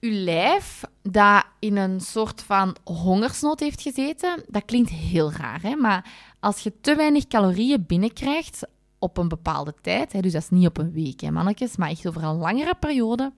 uw 0.00 0.12
lijf 0.12 0.84
dat 1.02 1.44
in 1.58 1.76
een 1.76 2.00
soort 2.00 2.42
van 2.42 2.76
hongersnood 2.84 3.60
heeft 3.60 3.80
gezeten. 3.80 4.44
Dat 4.48 4.64
klinkt 4.64 4.90
heel 4.90 5.32
raar, 5.32 5.62
hè? 5.62 5.76
maar 5.76 6.10
als 6.40 6.60
je 6.60 6.80
te 6.80 6.94
weinig 6.94 7.26
calorieën 7.26 7.84
binnenkrijgt 7.86 8.66
op 8.98 9.18
een 9.18 9.28
bepaalde 9.28 9.74
tijd, 9.82 10.12
hè, 10.12 10.20
dus 10.20 10.32
dat 10.32 10.42
is 10.42 10.50
niet 10.50 10.66
op 10.66 10.78
een 10.78 10.92
week, 10.92 11.20
hè, 11.20 11.30
mannetjes, 11.30 11.76
maar 11.76 11.90
echt 11.90 12.06
over 12.06 12.22
een 12.22 12.36
langere 12.36 12.74
periode, 12.74 13.32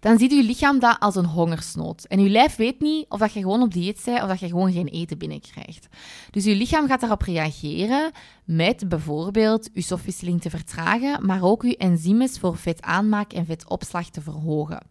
dan 0.00 0.18
ziet 0.18 0.32
je 0.32 0.42
lichaam 0.42 0.78
dat 0.78 0.96
als 1.00 1.16
een 1.16 1.24
hongersnood. 1.24 2.04
En 2.04 2.22
je 2.22 2.28
lijf 2.28 2.56
weet 2.56 2.80
niet 2.80 3.06
of 3.08 3.18
dat 3.18 3.32
je 3.32 3.40
gewoon 3.40 3.62
op 3.62 3.72
dieet 3.72 4.02
bent 4.04 4.22
of 4.22 4.28
dat 4.28 4.40
je 4.40 4.48
gewoon 4.48 4.72
geen 4.72 4.88
eten 4.88 5.18
binnenkrijgt. 5.18 5.88
Dus 6.30 6.44
je 6.44 6.54
lichaam 6.54 6.86
gaat 6.86 7.00
daarop 7.00 7.22
reageren 7.22 8.10
met 8.44 8.88
bijvoorbeeld 8.88 9.70
je 9.72 9.82
stofwisseling 9.82 10.40
te 10.40 10.50
vertragen, 10.50 11.26
maar 11.26 11.42
ook 11.42 11.62
je 11.62 11.76
enzymes 11.76 12.38
voor 12.38 12.56
vetaanmaak 12.56 13.32
en 13.32 13.46
vetopslag 13.46 14.10
te 14.10 14.20
verhogen. 14.20 14.86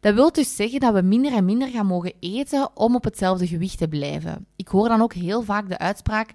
Dat 0.00 0.14
wil 0.14 0.32
dus 0.32 0.56
zeggen 0.56 0.80
dat 0.80 0.94
we 0.94 1.02
minder 1.02 1.32
en 1.32 1.44
minder 1.44 1.68
gaan 1.68 1.86
mogen 1.86 2.12
eten 2.20 2.76
om 2.76 2.94
op 2.94 3.04
hetzelfde 3.04 3.46
gewicht 3.46 3.78
te 3.78 3.88
blijven. 3.88 4.46
Ik 4.56 4.68
hoor 4.68 4.88
dan 4.88 5.00
ook 5.00 5.12
heel 5.12 5.42
vaak 5.42 5.68
de 5.68 5.78
uitspraak: 5.78 6.30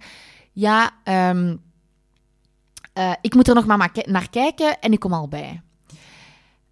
ja, 0.52 0.92
um, 1.30 1.62
uh, 2.98 3.14
ik 3.22 3.36
moet 3.36 3.48
er 3.48 3.56
nog 3.56 3.66
maar 3.66 3.92
naar 4.06 4.30
kijken 4.30 4.80
en 4.80 4.92
ik 4.92 5.00
kom 5.00 5.14
al 5.14 5.28
bij. 5.28 5.62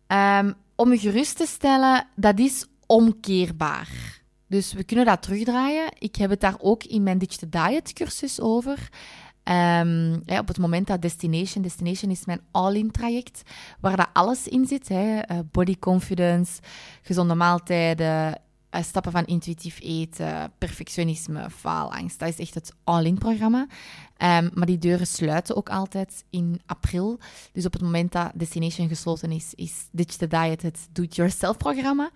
Um, 0.07 0.55
om 0.77 0.91
je 0.91 0.99
gerust 0.99 1.37
te 1.37 1.45
stellen, 1.45 2.07
dat 2.15 2.39
is 2.39 2.65
omkeerbaar. 2.85 4.21
Dus 4.47 4.73
we 4.73 4.83
kunnen 4.83 5.05
dat 5.05 5.21
terugdraaien. 5.21 5.89
Ik 5.99 6.15
heb 6.15 6.29
het 6.29 6.41
daar 6.41 6.55
ook 6.59 6.83
in 6.83 7.03
mijn 7.03 7.17
Digital 7.17 7.69
Diet 7.69 7.93
cursus 7.93 8.41
over. 8.41 8.89
Um, 9.43 10.13
op 10.39 10.47
het 10.47 10.57
moment 10.57 10.87
dat 10.87 11.01
Destination, 11.01 11.63
Destination 11.63 12.11
is 12.11 12.25
mijn 12.25 12.41
all-in 12.51 12.91
traject, 12.91 13.41
waar 13.79 13.97
dat 13.97 14.09
alles 14.13 14.47
in 14.47 14.65
zit. 14.65 14.87
Hè. 14.87 15.15
Uh, 15.15 15.39
body 15.51 15.79
confidence, 15.79 16.61
gezonde 17.01 17.35
maaltijden, 17.35 18.41
uh, 18.71 18.81
stappen 18.81 19.11
van 19.11 19.25
intuïtief 19.25 19.79
eten, 19.81 20.51
perfectionisme, 20.57 21.49
faalangst. 21.49 22.19
Dat 22.19 22.29
is 22.29 22.39
echt 22.39 22.53
het 22.53 22.73
all-in 22.83 23.17
programma. 23.17 23.67
Um, 24.23 24.49
maar 24.53 24.65
die 24.65 24.77
deuren 24.77 25.07
sluiten 25.07 25.55
ook 25.55 25.69
altijd 25.69 26.23
in 26.29 26.61
april. 26.65 27.19
Dus 27.51 27.65
op 27.65 27.73
het 27.73 27.81
moment 27.81 28.11
dat 28.11 28.31
Destination 28.35 28.87
gesloten 28.87 29.31
is, 29.31 29.53
is 29.55 29.87
Ditch 29.91 30.15
the 30.15 30.27
Diet 30.27 30.61
het 30.61 30.87
Do-It-Yourself 30.91 31.57
programma. 31.57 32.11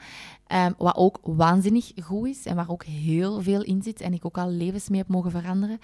Um, 0.54 0.74
wat 0.78 0.96
ook 0.96 1.20
waanzinnig 1.24 1.92
goed 2.04 2.28
is 2.28 2.46
en 2.46 2.56
waar 2.56 2.70
ook 2.70 2.84
heel 2.84 3.42
veel 3.42 3.64
in 3.64 3.82
zit 3.82 4.02
en 4.02 4.14
ik 4.14 4.26
ook 4.26 4.38
al 4.38 4.50
levens 4.50 4.90
mee 4.90 5.00
heb 5.00 5.08
mogen 5.08 5.32
veranderen. 5.32 5.80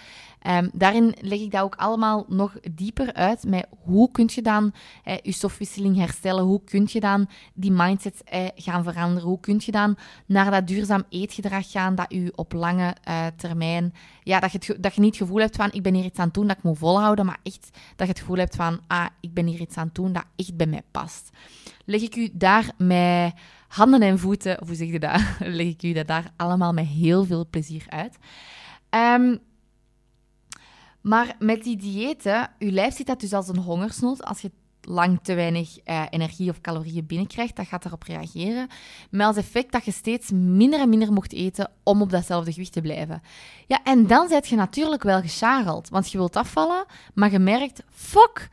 Um, 0.48 0.70
daarin 0.74 1.16
leg 1.22 1.40
ik 1.40 1.52
dat 1.52 1.62
ook 1.62 1.76
allemaal 1.76 2.26
nog 2.28 2.60
dieper 2.72 3.14
uit 3.14 3.44
met 3.44 3.68
hoe 3.84 4.12
kun 4.12 4.30
je 4.34 4.42
dan 4.42 4.74
eh, 5.04 5.18
je 5.22 5.32
stofwisseling 5.32 5.98
herstellen, 5.98 6.44
hoe 6.44 6.62
kun 6.64 6.88
je 6.90 7.00
dan 7.00 7.30
die 7.54 7.72
mindset 7.72 8.24
eh, 8.24 8.48
gaan 8.56 8.84
veranderen, 8.84 9.30
hoe 9.30 9.40
kun 9.40 9.62
je 9.66 9.72
dan 9.72 9.98
naar 10.26 10.52
dat 10.52 10.68
duurzaam 10.68 11.04
eetgedrag 11.10 11.72
gaan 11.72 11.96
dat 11.96 12.14
u 12.14 12.32
op 12.36 12.54
lange 12.54 12.96
uh, 13.08 13.26
termijn, 13.36 13.94
ja, 14.24 14.40
dat 14.40 14.52
je, 14.52 14.78
dat 14.80 14.96
je 14.96 15.02
niet 15.02 15.18
het 15.18 15.28
gevoel 15.28 15.40
hebt 15.40 15.56
van 15.56 15.72
ik 15.72 15.84
ben 15.84 15.94
hier 15.94 16.07
iets 16.08 16.20
aan 16.20 16.26
het 16.26 16.34
doen 16.34 16.48
dat 16.48 16.58
ik 16.58 16.64
moet 16.64 16.78
volhouden, 16.78 17.26
maar 17.26 17.40
echt 17.44 17.70
dat 17.96 18.08
je 18.08 18.14
het 18.14 18.20
gevoel 18.20 18.38
hebt 18.38 18.56
van 18.56 18.80
ah, 18.88 19.06
ik 19.20 19.34
ben 19.34 19.46
hier 19.46 19.60
iets 19.60 19.78
aan 19.78 19.86
het 19.86 19.96
doen 19.96 20.14
dat 20.14 20.26
echt 20.36 20.58
bij 20.58 20.68
mij 20.68 20.84
past. 20.92 21.30
Leg 21.86 22.02
ik 22.02 22.16
u 22.16 22.30
daar 22.34 22.72
met 22.78 23.34
handen 23.68 24.02
en 24.02 24.20
voeten, 24.20 24.62
of 24.62 24.68
hoe 24.68 24.76
zeg 24.76 24.88
je 24.88 25.00
dat, 25.00 25.22
leg 25.60 25.68
ik 25.68 25.84
u 25.84 25.94
dat 25.94 26.08
daar 26.08 26.32
allemaal 26.36 26.74
met 26.74 26.86
heel 26.86 27.26
veel 27.26 27.48
plezier 27.50 27.86
uit. 27.90 28.18
Um, 28.90 29.40
maar 31.02 31.36
met 31.40 31.64
die 31.64 31.78
diëten, 31.78 32.50
uw 32.60 32.72
lijf 32.72 32.96
ziet 32.96 33.08
dat 33.08 33.20
dus 33.20 33.34
als 33.34 33.48
een 33.48 33.58
hongersnood. 33.58 34.24
Als 34.24 34.42
je 34.42 34.52
lang 34.90 35.20
te 35.22 35.34
weinig 35.34 35.78
eh, 35.84 36.04
energie 36.10 36.50
of 36.50 36.62
calorieën 36.62 37.06
binnenkrijgt, 37.06 37.56
dat 37.56 37.68
gaat 37.68 37.84
daarop 37.84 38.04
reageren. 38.04 38.68
Met 39.10 39.28
als 39.28 39.36
effect 39.36 39.72
dat 39.72 39.86
je 39.86 39.92
steeds 39.92 40.32
minder 40.32 40.80
en 40.80 40.90
minder 40.90 41.14
mocht 41.14 41.34
eten 41.34 41.72
om 41.84 42.02
op 42.02 42.10
datzelfde 42.10 42.52
gewicht 42.54 42.72
te 42.72 42.82
blijven. 42.82 43.22
Ja, 43.68 43.84
en 43.84 44.08
dan 44.08 44.28
zit 44.28 44.48
je 44.48 44.56
natuurlijk 44.56 45.04
wel 45.04 45.22
gescharreld, 45.22 45.90
want 45.90 46.12
je 46.12 46.18
wilt 46.18 46.36
afvallen, 46.36 46.86
maar 47.14 47.32
je 47.32 47.40
merkt, 47.40 47.84
fuck, 47.90 48.50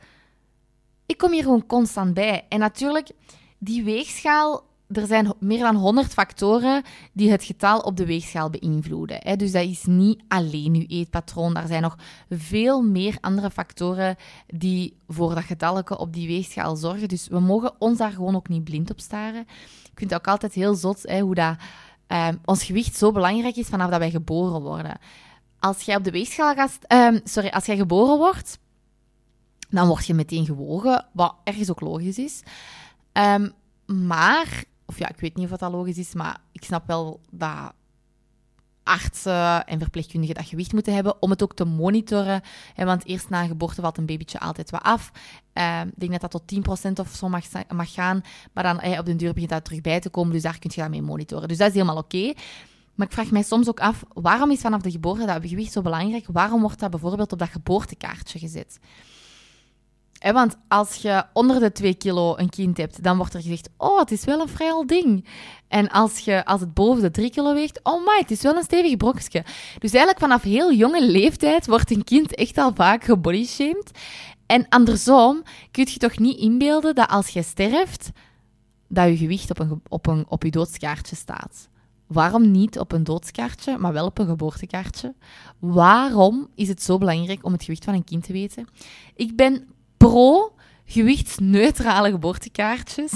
ik 1.05 1.17
kom 1.17 1.31
hier 1.31 1.43
gewoon 1.43 1.65
constant 1.65 2.13
bij. 2.13 2.45
En 2.49 2.59
natuurlijk, 2.59 3.09
die 3.57 3.83
weegschaal 3.83 4.63
er 4.87 5.07
zijn 5.07 5.33
meer 5.39 5.59
dan 5.59 5.75
100 5.75 6.13
factoren 6.13 6.83
die 7.13 7.31
het 7.31 7.43
getal 7.43 7.79
op 7.79 7.97
de 7.97 8.05
weegschaal 8.05 8.49
beïnvloeden. 8.49 9.37
Dus 9.37 9.51
dat 9.51 9.63
is 9.63 9.83
niet 9.85 10.23
alleen 10.27 10.75
uw 10.75 10.85
eetpatroon. 10.87 11.53
Daar 11.53 11.67
zijn 11.67 11.81
nog 11.81 11.97
veel 12.29 12.81
meer 12.81 13.17
andere 13.21 13.51
factoren 13.51 14.15
die 14.47 14.97
voor 15.07 15.35
dat 15.35 15.43
getalletje 15.43 15.97
op 15.97 16.13
die 16.13 16.27
weegschaal 16.27 16.75
zorgen. 16.75 17.07
Dus 17.07 17.27
we 17.27 17.39
mogen 17.39 17.73
ons 17.79 17.97
daar 17.97 18.11
gewoon 18.11 18.35
ook 18.35 18.49
niet 18.49 18.63
blind 18.63 18.91
op 18.91 18.99
staren. 18.99 19.41
Ik 19.83 20.01
vind 20.01 20.09
het 20.09 20.19
ook 20.19 20.27
altijd 20.27 20.53
heel 20.53 20.75
zot 20.75 21.03
hè, 21.03 21.19
hoe 21.19 21.35
dat, 21.35 21.55
uh, 22.07 22.27
ons 22.45 22.63
gewicht 22.63 22.95
zo 22.95 23.11
belangrijk 23.11 23.55
is 23.55 23.67
vanaf 23.67 23.89
dat 23.89 23.99
wij 23.99 24.11
geboren 24.11 24.61
worden. 24.61 24.99
Als 25.59 25.81
jij 25.81 25.95
op 25.95 26.03
de 26.03 26.11
weegschaal 26.11 26.53
gaat... 26.53 26.79
Uh, 26.87 27.19
sorry, 27.23 27.49
als 27.49 27.65
jij 27.65 27.77
geboren 27.77 28.17
wordt, 28.17 28.59
dan 29.69 29.87
word 29.87 30.05
je 30.05 30.13
meteen 30.13 30.45
gewogen, 30.45 31.05
wat 31.13 31.35
ergens 31.43 31.69
ook 31.69 31.81
logisch 31.81 32.17
is. 32.17 32.41
Um, 33.13 33.53
maar 33.85 34.63
of 34.85 34.99
ja, 34.99 35.09
ik 35.09 35.19
weet 35.19 35.35
niet 35.35 35.51
of 35.51 35.57
dat 35.57 35.71
logisch 35.71 35.97
is, 35.97 36.13
maar 36.13 36.37
ik 36.51 36.63
snap 36.63 36.87
wel 36.87 37.19
dat 37.31 37.73
artsen 38.85 39.65
en 39.65 39.79
verpleegkundigen 39.79 40.35
dat 40.35 40.45
gewicht 40.45 40.73
moeten 40.73 40.93
hebben 40.93 41.21
om 41.21 41.29
het 41.29 41.43
ook 41.43 41.53
te 41.53 41.65
monitoren. 41.65 42.41
want 42.75 43.05
eerst 43.05 43.29
na 43.29 43.45
geboorte 43.45 43.81
valt 43.81 43.97
een 43.97 44.05
babytje 44.05 44.39
altijd 44.39 44.69
wat 44.69 44.81
af. 44.83 45.11
Uh, 45.53 45.81
ik 45.81 45.99
denk 45.99 46.11
dat 46.11 46.31
dat 46.31 46.31
tot 46.31 46.87
10% 46.87 46.91
of 46.99 47.15
zo 47.15 47.29
mag, 47.29 47.45
mag 47.73 47.93
gaan. 47.93 48.21
Maar 48.53 48.63
dan 48.63 48.97
op 48.99 49.05
den 49.05 49.17
duur 49.17 49.33
begint 49.33 49.51
dat 49.51 49.65
terug 49.65 49.81
bij 49.81 49.99
te 49.99 50.09
komen. 50.09 50.33
Dus 50.33 50.41
daar 50.41 50.59
kun 50.59 50.71
je 50.73 50.81
dat 50.81 50.89
mee 50.89 51.01
monitoren. 51.01 51.47
Dus 51.47 51.57
dat 51.57 51.67
is 51.67 51.73
helemaal 51.73 51.97
oké. 51.97 52.33
Maar 52.95 53.07
ik 53.07 53.13
vraag 53.13 53.31
mij 53.31 53.43
soms 53.43 53.69
ook 53.69 53.79
af, 53.79 54.03
waarom 54.13 54.51
is 54.51 54.59
vanaf 54.59 54.81
de 54.81 54.91
geboorte 54.91 55.25
dat 55.25 55.47
gewicht 55.47 55.71
zo 55.71 55.81
belangrijk? 55.81 56.25
Waarom 56.31 56.61
wordt 56.61 56.79
dat 56.79 56.89
bijvoorbeeld 56.89 57.31
op 57.31 57.39
dat 57.39 57.49
geboortekaartje 57.49 58.39
gezet? 58.39 58.79
Want 60.33 60.57
als 60.67 60.95
je 60.95 61.23
onder 61.33 61.59
de 61.59 61.71
2 61.71 61.93
kilo 61.93 62.37
een 62.37 62.49
kind 62.49 62.77
hebt, 62.77 63.03
dan 63.03 63.17
wordt 63.17 63.33
er 63.33 63.41
gezegd: 63.41 63.69
Oh, 63.77 63.99
het 63.99 64.11
is 64.11 64.25
wel 64.25 64.41
een 64.41 64.47
vrij 64.47 64.83
ding. 64.85 65.25
En 65.67 65.89
als, 65.89 66.19
je, 66.19 66.45
als 66.45 66.61
het 66.61 66.73
boven 66.73 67.01
de 67.01 67.11
3 67.11 67.29
kilo 67.29 67.53
weegt, 67.53 67.79
oh 67.83 68.05
my, 68.05 68.17
het 68.19 68.31
is 68.31 68.41
wel 68.41 68.55
een 68.55 68.63
stevig 68.63 68.97
brokje. 68.97 69.43
Dus 69.79 69.91
eigenlijk 69.91 70.19
vanaf 70.19 70.41
heel 70.41 70.73
jonge 70.73 71.05
leeftijd 71.05 71.67
wordt 71.67 71.91
een 71.91 72.03
kind 72.03 72.35
echt 72.35 72.57
al 72.57 72.71
vaak 72.75 73.03
gebodyshamed. 73.03 73.91
En 74.45 74.65
andersom 74.69 75.43
kun 75.71 75.87
je 75.89 75.97
toch 75.97 76.17
niet 76.17 76.39
inbeelden 76.39 76.95
dat 76.95 77.09
als 77.09 77.27
je 77.27 77.43
sterft, 77.43 78.11
dat 78.87 79.07
je 79.07 79.17
gewicht 79.17 79.49
op, 79.49 79.59
een, 79.59 79.81
op, 79.87 80.07
een, 80.07 80.25
op 80.27 80.43
je 80.43 80.51
doodskaartje 80.51 81.15
staat. 81.15 81.69
Waarom 82.07 82.51
niet 82.51 82.79
op 82.79 82.91
een 82.91 83.03
doodskaartje, 83.03 83.77
maar 83.77 83.93
wel 83.93 84.05
op 84.05 84.17
een 84.17 84.27
geboortekaartje? 84.27 85.13
Waarom 85.59 86.47
is 86.55 86.67
het 86.67 86.83
zo 86.83 86.97
belangrijk 86.97 87.45
om 87.45 87.51
het 87.51 87.63
gewicht 87.63 87.83
van 87.83 87.93
een 87.93 88.03
kind 88.03 88.23
te 88.23 88.33
weten? 88.33 88.67
Ik 89.15 89.35
ben 89.35 89.67
pro 90.09 90.53
gewichtsneutrale 90.85 92.09
geboortekaartjes. 92.11 93.11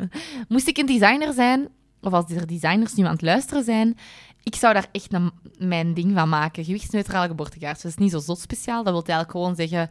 Moest 0.48 0.68
ik 0.68 0.78
een 0.78 0.86
designer 0.86 1.32
zijn, 1.32 1.68
of 2.00 2.12
als 2.12 2.30
er 2.30 2.46
designers 2.46 2.94
nu 2.94 3.04
aan 3.04 3.12
het 3.12 3.22
luisteren 3.22 3.64
zijn, 3.64 3.98
ik 4.42 4.54
zou 4.54 4.74
daar 4.74 4.86
echt 4.92 5.12
een, 5.12 5.30
mijn 5.58 5.94
ding 5.94 6.14
van 6.14 6.28
maken. 6.28 6.64
Gewichtsneutrale 6.64 7.28
geboortekaartjes. 7.28 7.82
Dat 7.82 7.92
is 7.92 7.98
niet 7.98 8.10
zo 8.10 8.18
zot 8.18 8.38
speciaal. 8.38 8.84
Dat 8.84 8.92
wil 8.92 9.02
eigenlijk 9.02 9.30
gewoon 9.30 9.54
zeggen, 9.54 9.88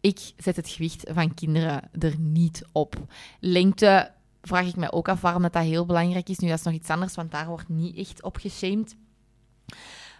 ik 0.00 0.32
zet 0.36 0.56
het 0.56 0.68
gewicht 0.68 1.04
van 1.12 1.34
kinderen 1.34 1.90
er 1.98 2.14
niet 2.18 2.62
op. 2.72 2.96
Lengte 3.40 4.10
vraag 4.42 4.66
ik 4.66 4.76
me 4.76 4.92
ook 4.92 5.08
af 5.08 5.20
waarom 5.20 5.42
dat, 5.42 5.52
dat 5.52 5.62
heel 5.62 5.86
belangrijk 5.86 6.28
is. 6.28 6.38
Nu, 6.38 6.48
dat 6.48 6.58
is 6.58 6.64
nog 6.64 6.74
iets 6.74 6.88
anders, 6.90 7.14
want 7.14 7.30
daar 7.30 7.46
wordt 7.46 7.68
niet 7.68 7.96
echt 7.96 8.22
op 8.22 8.36
geshamed. 8.36 8.96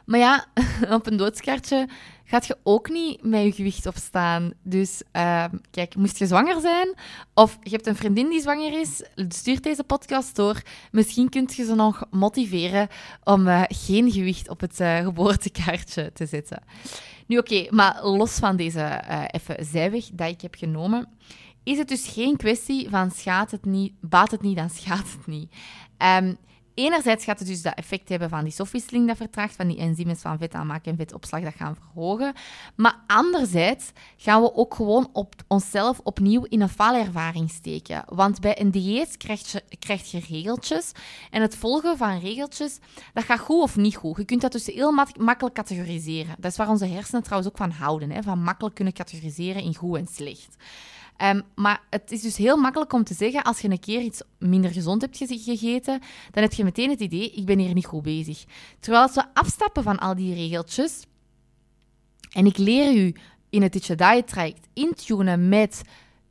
Maar 0.05 0.19
ja, 0.19 0.47
op 0.97 1.07
een 1.07 1.17
doodskaartje 1.17 1.89
gaat 2.25 2.47
je 2.47 2.57
ook 2.63 2.89
niet 2.89 3.23
met 3.23 3.43
je 3.43 3.53
gewicht 3.53 3.87
op 3.87 3.97
staan. 3.97 4.53
Dus 4.63 5.03
uh, 5.13 5.45
kijk, 5.71 5.97
moest 5.97 6.19
je 6.19 6.27
zwanger 6.27 6.61
zijn 6.61 6.95
of 7.35 7.59
je 7.63 7.71
hebt 7.71 7.87
een 7.87 7.97
vriendin 7.97 8.29
die 8.29 8.41
zwanger 8.41 8.81
is, 8.81 9.03
stuur 9.29 9.61
deze 9.61 9.85
podcast 9.85 10.37
door. 10.37 10.63
Misschien 10.91 11.29
kunt 11.29 11.55
je 11.55 11.65
ze 11.65 11.75
nog 11.75 12.05
motiveren 12.11 12.89
om 13.25 13.47
uh, 13.47 13.63
geen 13.69 14.11
gewicht 14.11 14.49
op 14.49 14.61
het 14.61 14.81
uh, 14.81 14.97
geboortekaartje 14.97 16.13
te 16.13 16.27
zetten. 16.27 16.63
Nu 17.27 17.39
oké, 17.39 17.67
maar 17.71 18.07
los 18.07 18.33
van 18.33 18.57
deze 18.57 19.03
uh, 19.11 19.25
even 19.31 19.65
zijweg 19.65 20.05
dat 20.13 20.29
ik 20.29 20.41
heb 20.41 20.55
genomen, 20.55 21.09
is 21.63 21.79
het 21.79 21.89
dus 21.89 22.07
geen 22.07 22.37
kwestie 22.37 22.89
van 22.91 23.11
schaadt 23.11 23.51
het 23.51 23.65
niet, 23.65 23.93
baat 24.01 24.31
het 24.31 24.43
niet, 24.43 24.57
dan 24.57 24.71
schaadt 24.71 25.13
het 25.13 25.27
niet. 25.27 25.53
Um, 26.19 26.37
enerzijds 26.75 27.25
gaat 27.25 27.39
het 27.39 27.49
dus 27.49 27.63
dat 27.63 27.75
effect 27.75 28.09
hebben 28.09 28.29
van 28.29 28.43
die 28.43 28.53
stofwisseling 28.53 29.07
dat 29.07 29.17
vertraagt, 29.17 29.57
van 29.57 29.69
die 29.69 29.79
enzymen 29.79 30.17
van 30.17 30.39
vet 30.39 30.55
aanmaken 30.55 30.91
en 30.91 30.97
vetopslag 30.97 31.43
dat 31.43 31.55
gaan 31.57 31.77
verhogen. 31.77 32.35
Maar 32.75 32.97
anderzijds 33.07 33.93
gaan 34.17 34.43
we 34.43 34.55
ook 34.55 34.75
gewoon 34.75 35.09
op 35.13 35.35
onszelf 35.49 36.01
opnieuw 36.03 36.45
in 36.49 36.61
een 36.61 36.69
falervaring 36.69 37.51
steken. 37.51 38.05
Want 38.09 38.41
bij 38.41 38.61
een 38.61 38.71
dieet 38.71 39.17
krijg 39.17 39.53
je, 39.53 39.63
krijg 39.79 40.11
je 40.11 40.21
regeltjes. 40.29 40.93
En 41.31 41.43
het 41.43 41.57
volgen 41.57 41.97
van 41.97 42.19
regeltjes, 42.19 42.79
dat 43.13 43.25
gaat 43.25 43.41
goed 43.41 43.63
of 43.63 43.77
niet 43.77 43.97
goed. 43.97 44.17
Je 44.17 44.25
kunt 44.25 44.41
dat 44.41 44.53
dus 44.53 44.67
heel 44.67 44.93
makkelijk 45.19 45.55
categoriseren. 45.55 46.35
Dat 46.39 46.51
is 46.51 46.57
waar 46.57 46.69
onze 46.69 46.87
hersenen 46.87 47.23
trouwens 47.23 47.51
ook 47.51 47.59
van 47.59 47.71
houden. 47.71 48.11
Hè? 48.11 48.23
Van 48.23 48.43
makkelijk 48.43 48.75
kunnen 48.75 48.95
categoriseren 48.95 49.63
in 49.63 49.75
goed 49.75 49.97
en 49.97 50.07
slecht. 50.07 50.57
Um, 51.23 51.43
maar 51.55 51.83
het 51.91 52.11
is 52.11 52.23
dus 52.23 52.37
heel 52.37 52.57
makkelijk 52.57 52.93
om 52.93 53.05
te 53.05 53.15
zeggen, 53.15 53.43
als 53.43 53.61
je 53.61 53.71
een 53.71 53.81
keer 53.81 54.01
iets 54.01 54.23
minder 54.39 54.71
gezond 54.71 55.01
hebt 55.01 55.17
gegeten, 55.17 56.01
dan 56.31 56.43
heb 56.43 56.53
je 56.53 56.65
meteen 56.65 56.91
het 56.91 57.01
idee, 57.01 57.31
ik 57.31 57.45
ben 57.45 57.59
hier 57.59 57.75
niet 57.75 57.87
goed 57.87 58.03
bezig. 58.03 58.45
Terwijl 58.81 59.03
als 59.03 59.15
we 59.15 59.25
afstappen 59.35 59.83
van 59.83 59.99
al 59.99 60.15
die 60.15 60.35
regeltjes, 60.35 61.07
en 62.31 62.47
ik 62.47 62.59
leer 62.59 62.95
u 62.95 63.15
in 63.51 63.63
het 63.63 63.73
Teach 63.73 64.15
Diet 64.15 64.29
Traject 64.29 64.69
intunen 64.73 65.49
met 65.49 65.83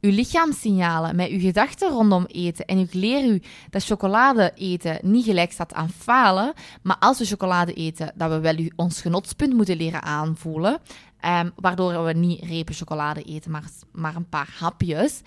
uw 0.04 0.12
lichaamssignalen, 0.12 1.16
met 1.16 1.30
uw 1.30 1.40
gedachten 1.40 1.90
rondom 1.90 2.26
eten. 2.26 2.66
En 2.66 2.78
ik 2.78 2.94
leer 2.94 3.26
u 3.26 3.42
dat 3.70 3.84
chocolade 3.84 4.52
eten 4.56 5.00
niet 5.02 5.26
gelijk 5.26 5.52
staat 5.52 5.74
aan 5.74 5.90
falen. 5.90 6.54
Maar 6.82 6.98
als 7.00 7.20
we 7.20 7.26
chocolade 7.26 7.74
eten, 7.74 8.12
dat 8.16 8.30
we 8.30 8.40
wel 8.40 8.56
ons 8.76 9.02
genotspunt 9.02 9.54
moeten 9.54 9.78
leren 9.78 10.02
aanvoelen. 10.02 10.80
Um, 11.26 11.52
waardoor 11.56 12.04
we 12.04 12.14
niet 12.14 12.44
repen 12.44 12.76
chocolade 12.76 13.22
eten, 13.22 13.52
maar, 13.52 13.64
maar 13.92 14.16
een 14.16 14.30
paar 14.30 14.56
hapjes. 14.60 15.22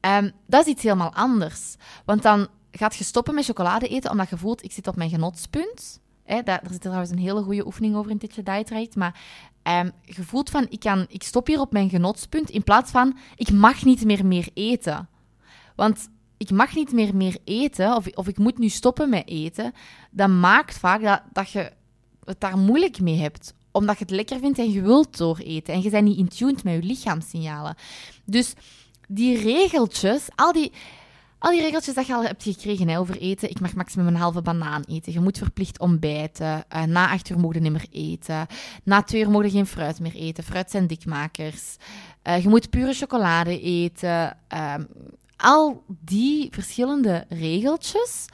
Um, 0.00 0.32
dat 0.46 0.66
is 0.66 0.72
iets 0.72 0.82
helemaal 0.82 1.14
anders. 1.14 1.76
Want 2.04 2.22
dan 2.22 2.48
gaat 2.70 2.96
je 2.96 3.04
stoppen 3.04 3.34
met 3.34 3.44
chocolade 3.44 3.88
eten 3.88 4.10
omdat 4.10 4.30
je 4.30 4.36
voelt, 4.36 4.64
ik 4.64 4.72
zit 4.72 4.86
op 4.86 4.96
mijn 4.96 5.10
genotspunt. 5.10 6.00
Hè, 6.30 6.42
daar, 6.42 6.62
zit 6.70 6.80
trouwens 6.80 7.10
een 7.10 7.18
hele 7.18 7.42
goede 7.42 7.66
oefening 7.66 7.96
over 7.96 8.10
in 8.10 8.16
dit 8.16 8.46
Diet 8.46 8.96
Maar 8.96 9.20
um, 9.62 9.90
je 10.04 10.22
voelt 10.22 10.50
van, 10.50 10.66
ik, 10.68 10.80
kan, 10.80 11.06
ik 11.08 11.22
stop 11.22 11.46
hier 11.46 11.60
op 11.60 11.72
mijn 11.72 11.88
genotspunt 11.88 12.50
in 12.50 12.62
plaats 12.62 12.90
van, 12.90 13.18
ik 13.36 13.50
mag 13.52 13.84
niet 13.84 14.04
meer 14.04 14.26
meer 14.26 14.48
eten. 14.54 15.08
Want 15.76 16.08
ik 16.36 16.50
mag 16.50 16.74
niet 16.74 16.92
meer 16.92 17.16
meer 17.16 17.36
eten, 17.44 17.96
of, 17.96 18.06
of 18.06 18.28
ik 18.28 18.38
moet 18.38 18.58
nu 18.58 18.68
stoppen 18.68 19.08
met 19.08 19.28
eten, 19.28 19.72
dat 20.10 20.28
maakt 20.28 20.78
vaak 20.78 21.02
dat, 21.02 21.22
dat 21.32 21.50
je 21.50 21.72
het 22.24 22.40
daar 22.40 22.58
moeilijk 22.58 23.00
mee 23.00 23.18
hebt 23.18 23.54
omdat 23.72 23.98
je 23.98 24.04
het 24.04 24.14
lekker 24.14 24.38
vindt 24.38 24.58
en 24.58 24.72
je 24.72 24.82
wilt 24.82 25.18
dooreten. 25.18 25.74
En 25.74 25.82
je 25.82 25.90
bent 25.90 26.04
niet 26.04 26.18
in 26.18 26.28
tune 26.28 26.56
met 26.64 26.74
je 26.74 26.82
lichaamssignalen. 26.82 27.74
Dus 28.24 28.54
die 29.08 29.38
regeltjes, 29.38 30.28
al 30.34 30.52
die, 30.52 30.72
al 31.40 31.50
die 31.50 31.60
regeltjes 31.60 31.94
dat 31.94 32.06
je 32.06 32.14
al 32.14 32.24
hebt 32.24 32.42
gekregen 32.42 32.88
hè, 32.88 32.98
over 32.98 33.16
eten. 33.16 33.50
Ik 33.50 33.60
mag 33.60 33.74
maximum 33.74 34.06
een 34.06 34.16
halve 34.16 34.42
banaan 34.42 34.82
eten. 34.88 35.12
Je 35.12 35.20
moet 35.20 35.38
verplicht 35.38 35.78
ontbijten. 35.78 36.64
Uh, 36.74 36.82
na 36.82 37.10
acht 37.10 37.30
uur 37.30 37.38
mogen 37.38 37.62
niet 37.62 37.72
meer 37.72 37.86
eten. 37.90 38.46
Na 38.84 39.02
twee 39.02 39.22
uur 39.22 39.30
mogen 39.30 39.50
geen 39.50 39.66
fruit 39.66 40.00
meer 40.00 40.14
eten. 40.14 40.44
Fruit 40.44 40.70
zijn 40.70 40.86
dikmakers. 40.86 41.76
Uh, 42.24 42.42
je 42.42 42.48
moet 42.48 42.70
pure 42.70 42.92
chocolade 42.92 43.60
eten. 43.60 44.36
Uh, 44.54 44.74
al 45.36 45.84
die 45.86 46.48
verschillende 46.50 47.24
regeltjes 47.28 48.26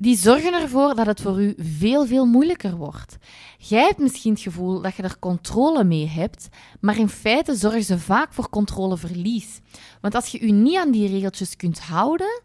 die 0.00 0.16
zorgen 0.16 0.54
ervoor 0.54 0.94
dat 0.94 1.06
het 1.06 1.20
voor 1.20 1.42
u 1.42 1.54
veel, 1.58 2.06
veel 2.06 2.26
moeilijker 2.26 2.76
wordt. 2.76 3.16
Jij 3.58 3.84
hebt 3.84 3.98
misschien 3.98 4.32
het 4.32 4.42
gevoel 4.42 4.80
dat 4.80 4.94
je 4.94 5.02
er 5.02 5.18
controle 5.18 5.84
mee 5.84 6.06
hebt, 6.06 6.48
maar 6.80 6.98
in 6.98 7.08
feite 7.08 7.54
zorgen 7.54 7.82
ze 7.82 7.98
vaak 7.98 8.32
voor 8.32 8.48
controleverlies. 8.48 9.60
Want 10.00 10.14
als 10.14 10.26
je 10.26 10.46
je 10.46 10.52
niet 10.52 10.76
aan 10.76 10.90
die 10.90 11.08
regeltjes 11.08 11.56
kunt 11.56 11.80
houden, 11.80 12.42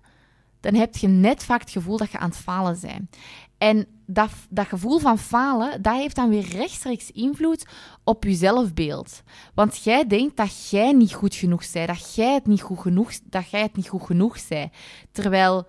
dan 0.59 0.73
heb 0.73 0.95
je 0.95 1.07
net 1.07 1.43
vaak 1.43 1.59
het 1.59 1.69
gevoel 1.69 1.97
dat 1.97 2.11
je 2.11 2.17
aan 2.17 2.29
het 2.29 2.37
falen 2.37 2.77
bent. 2.81 3.15
En 3.57 3.87
dat, 4.05 4.29
dat 4.49 4.67
gevoel 4.67 4.99
van 4.99 5.17
falen, 5.17 5.81
dat 5.81 5.95
heeft 5.95 6.15
dan 6.15 6.29
weer 6.29 6.47
rechtstreeks 6.49 7.11
invloed 7.11 7.65
op 8.03 8.23
je 8.23 8.33
zelfbeeld. 8.33 9.21
Want 9.53 9.83
jij 9.83 10.07
denkt 10.07 10.37
dat 10.37 10.69
jij 10.69 10.91
niet 10.91 11.13
goed 11.13 11.35
genoeg 11.35 11.71
bent, 11.71 11.87
dat 11.87 12.15
jij 12.15 12.33
het 12.33 12.47
niet 12.47 12.61
goed 12.61 12.79
genoeg, 12.79 13.11
dat 13.23 13.49
jij 13.49 13.61
het 13.61 13.75
niet 13.75 13.87
goed 13.89 14.03
genoeg 14.03 14.47
bent. 14.47 14.71
Terwijl 15.11 15.67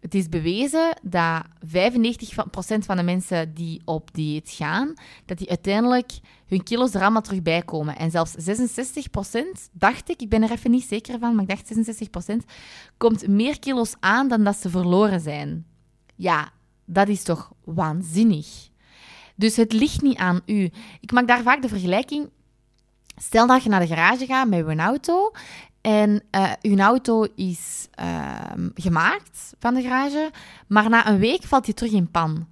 het 0.00 0.14
is 0.14 0.28
bewezen 0.28 0.98
dat 1.02 1.42
95% 1.44 1.46
van 2.78 2.96
de 2.96 3.02
mensen 3.02 3.54
die 3.54 3.82
op 3.84 4.10
dieet 4.12 4.50
gaan, 4.50 4.94
dat 5.24 5.38
die 5.38 5.48
uiteindelijk 5.48 6.12
hun 6.46 6.62
kilo's 6.62 6.94
er 6.94 7.02
allemaal 7.02 7.22
terug 7.22 7.42
bij 7.42 7.62
komen. 7.62 7.96
En 7.96 8.10
zelfs 8.10 8.34
66%, 8.34 8.38
dacht 9.72 10.10
ik, 10.10 10.22
ik 10.22 10.28
ben 10.28 10.42
er 10.42 10.50
even 10.50 10.70
niet 10.70 10.86
zeker 10.88 11.18
van, 11.18 11.34
maar 11.34 11.44
ik 11.48 11.48
dacht 11.48 12.30
66%, 12.30 12.34
komt 12.96 13.28
meer 13.28 13.58
kilo's 13.58 13.94
aan 14.00 14.28
dan 14.28 14.44
dat 14.44 14.56
ze 14.56 14.70
verloren 14.70 15.20
zijn. 15.20 15.66
Ja, 16.14 16.50
dat 16.84 17.08
is 17.08 17.22
toch 17.22 17.52
waanzinnig. 17.64 18.68
Dus 19.36 19.56
het 19.56 19.72
ligt 19.72 20.02
niet 20.02 20.16
aan 20.16 20.40
u. 20.46 20.70
Ik 21.00 21.12
maak 21.12 21.26
daar 21.26 21.42
vaak 21.42 21.62
de 21.62 21.68
vergelijking. 21.68 22.30
Stel 23.16 23.46
dat 23.46 23.62
je 23.62 23.68
naar 23.68 23.80
de 23.80 23.86
garage 23.86 24.26
gaat 24.26 24.48
met 24.48 24.66
je 24.66 24.76
auto 24.76 25.32
en 25.86 26.22
uh, 26.30 26.52
uw 26.62 26.78
auto 26.78 27.26
is 27.34 27.88
uh, 28.00 28.40
gemaakt 28.74 29.54
van 29.58 29.74
de 29.74 29.82
garage, 29.82 30.30
maar 30.66 30.88
na 30.88 31.08
een 31.08 31.18
week 31.18 31.42
valt 31.42 31.64
hij 31.64 31.74
terug 31.74 31.92
in 31.92 32.10
pan. 32.10 32.48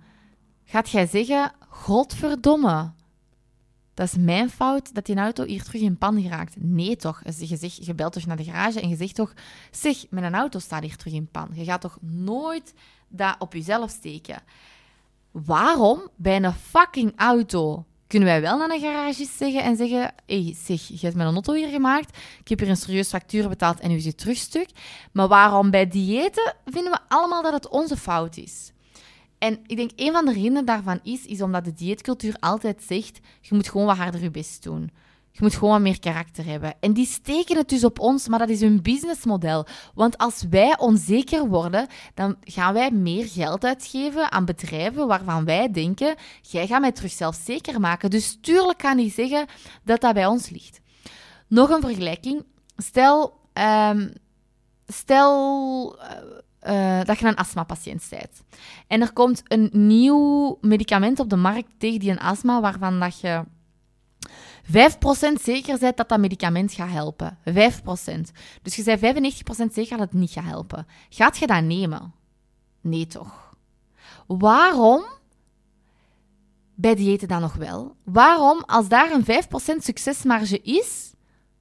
Gaat 0.64 0.90
jij 0.90 1.06
zeggen, 1.06 1.52
godverdomme, 1.68 2.92
dat 3.94 4.06
is 4.06 4.16
mijn 4.16 4.50
fout 4.50 4.94
dat 4.94 5.06
die 5.06 5.16
auto 5.16 5.44
hier 5.44 5.62
terug 5.62 5.80
in 5.80 5.98
pan 5.98 6.22
geraakt? 6.22 6.54
Nee 6.58 6.96
toch? 6.96 7.22
Je, 7.24 7.56
zegt, 7.56 7.96
belt 7.96 8.12
toch 8.12 8.26
naar 8.26 8.36
de 8.36 8.44
garage 8.44 8.80
en 8.80 8.88
je 8.88 8.96
zegt 8.96 9.14
toch, 9.14 9.32
zeg, 9.70 10.04
mijn 10.10 10.34
auto 10.34 10.58
staat 10.58 10.82
hier 10.82 10.96
terug 10.96 11.14
in 11.14 11.28
pan. 11.30 11.48
Je 11.52 11.64
gaat 11.64 11.80
toch 11.80 11.98
nooit 12.00 12.74
dat 13.08 13.36
op 13.38 13.52
jezelf 13.52 13.90
steken? 13.90 14.42
Waarom 15.30 16.08
bij 16.16 16.42
een 16.42 16.52
fucking 16.52 17.12
auto 17.16 17.84
kunnen 18.14 18.32
wij 18.32 18.40
wel 18.40 18.58
naar 18.58 18.70
een 18.70 18.80
garage 18.80 19.26
zeggen 19.38 19.62
en 19.62 19.76
zeggen: 19.76 20.14
hey, 20.26 20.56
zeg, 20.64 20.88
je 20.88 20.98
hebt 21.00 21.14
mijn 21.14 21.32
auto 21.32 21.52
hier 21.52 21.68
gemaakt, 21.68 22.16
ik 22.40 22.48
heb 22.48 22.58
hier 22.58 22.68
een 22.68 22.76
serieus 22.76 23.08
factuur 23.08 23.48
betaald 23.48 23.80
en 23.80 23.90
u 23.90 24.00
zit 24.00 24.18
terugstuk. 24.18 24.68
Maar 25.12 25.28
waarom 25.28 25.70
bij 25.70 25.88
diëten 25.88 26.54
vinden 26.64 26.92
we 26.92 26.98
allemaal 27.08 27.42
dat 27.42 27.52
het 27.52 27.68
onze 27.68 27.96
fout 27.96 28.36
is? 28.36 28.72
En 29.38 29.58
ik 29.66 29.76
denk 29.76 29.90
een 29.96 30.12
van 30.12 30.24
de 30.24 30.32
redenen 30.32 30.64
daarvan 30.64 31.00
is, 31.02 31.26
is 31.26 31.42
omdat 31.42 31.64
de 31.64 31.72
dieetcultuur 31.72 32.36
altijd 32.40 32.82
zegt: 32.82 33.20
je 33.40 33.54
moet 33.54 33.68
gewoon 33.68 33.86
wat 33.86 33.96
harder 33.96 34.22
je 34.22 34.30
best 34.30 34.62
doen. 34.62 34.90
Je 35.36 35.42
moet 35.42 35.54
gewoon 35.54 35.82
meer 35.82 36.00
karakter 36.00 36.44
hebben. 36.44 36.74
En 36.80 36.92
die 36.92 37.06
steken 37.06 37.56
het 37.56 37.68
dus 37.68 37.84
op 37.84 37.98
ons, 37.98 38.28
maar 38.28 38.38
dat 38.38 38.48
is 38.48 38.60
hun 38.60 38.82
businessmodel. 38.82 39.66
Want 39.94 40.18
als 40.18 40.44
wij 40.50 40.78
onzeker 40.78 41.48
worden, 41.48 41.86
dan 42.14 42.36
gaan 42.40 42.74
wij 42.74 42.90
meer 42.90 43.28
geld 43.28 43.64
uitgeven 43.64 44.32
aan 44.32 44.44
bedrijven 44.44 45.06
waarvan 45.06 45.44
wij 45.44 45.70
denken: 45.70 46.14
jij 46.40 46.66
gaat 46.66 46.80
mij 46.80 46.92
terug 46.92 47.12
zelfzeker 47.12 47.80
maken. 47.80 48.10
Dus 48.10 48.38
tuurlijk 48.40 48.78
kan 48.78 48.96
die 48.96 49.10
zeggen 49.10 49.46
dat 49.84 50.00
dat 50.00 50.14
bij 50.14 50.26
ons 50.26 50.50
ligt. 50.50 50.80
Nog 51.48 51.70
een 51.70 51.80
vergelijking. 51.80 52.44
Stel, 52.76 53.40
um, 53.52 54.12
stel 54.86 55.98
uh, 56.66 57.00
dat 57.04 57.18
je 57.18 57.26
een 57.26 57.36
astmapatiënt 57.36 58.06
bent. 58.10 58.42
En 58.86 59.00
er 59.00 59.12
komt 59.12 59.42
een 59.44 59.70
nieuw 59.72 60.58
medicament 60.60 61.20
op 61.20 61.30
de 61.30 61.36
markt 61.36 61.70
tegen 61.78 62.00
die 62.00 62.10
een 62.10 62.20
astma, 62.20 62.60
waarvan 62.60 63.00
dat 63.00 63.20
je 63.20 63.44
5% 64.66 65.42
zeker 65.42 65.78
bent 65.78 65.96
dat 65.96 66.08
dat 66.08 66.20
medicament 66.20 66.72
gaat 66.72 66.90
helpen. 66.90 67.38
5%. 67.44 67.52
Dus 68.62 68.76
je 68.76 68.98
bent 69.00 69.16
95% 69.70 69.72
zeker 69.72 69.96
dat 69.96 70.10
het 70.10 70.12
niet 70.20 70.30
gaat 70.30 70.44
helpen. 70.44 70.86
Gaat 71.08 71.38
je 71.38 71.46
dat 71.46 71.62
nemen? 71.62 72.14
Nee, 72.80 73.06
toch? 73.06 73.56
Waarom 74.26 75.04
bij 76.74 76.94
diëten 76.94 77.28
dan 77.28 77.40
nog 77.40 77.54
wel? 77.54 77.96
Waarom, 78.04 78.62
als 78.66 78.88
daar 78.88 79.10
een 79.12 79.24
5% 79.24 79.26
succesmarge 79.76 80.60
is, 80.60 81.12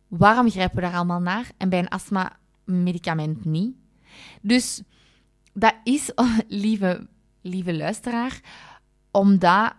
waarom 0.08 0.50
grijpen 0.50 0.76
we 0.76 0.82
daar 0.82 0.96
allemaal 0.96 1.22
naar 1.22 1.52
en 1.58 1.70
bij 1.70 1.80
een 1.80 1.90
astma-medicament 1.90 3.46
niet? 3.46 3.76
Dus 4.42 4.82
dat 5.54 5.76
is, 5.84 6.12
lieve, 6.48 7.08
lieve 7.42 7.74
luisteraar, 7.74 8.40
omdat 9.12 9.74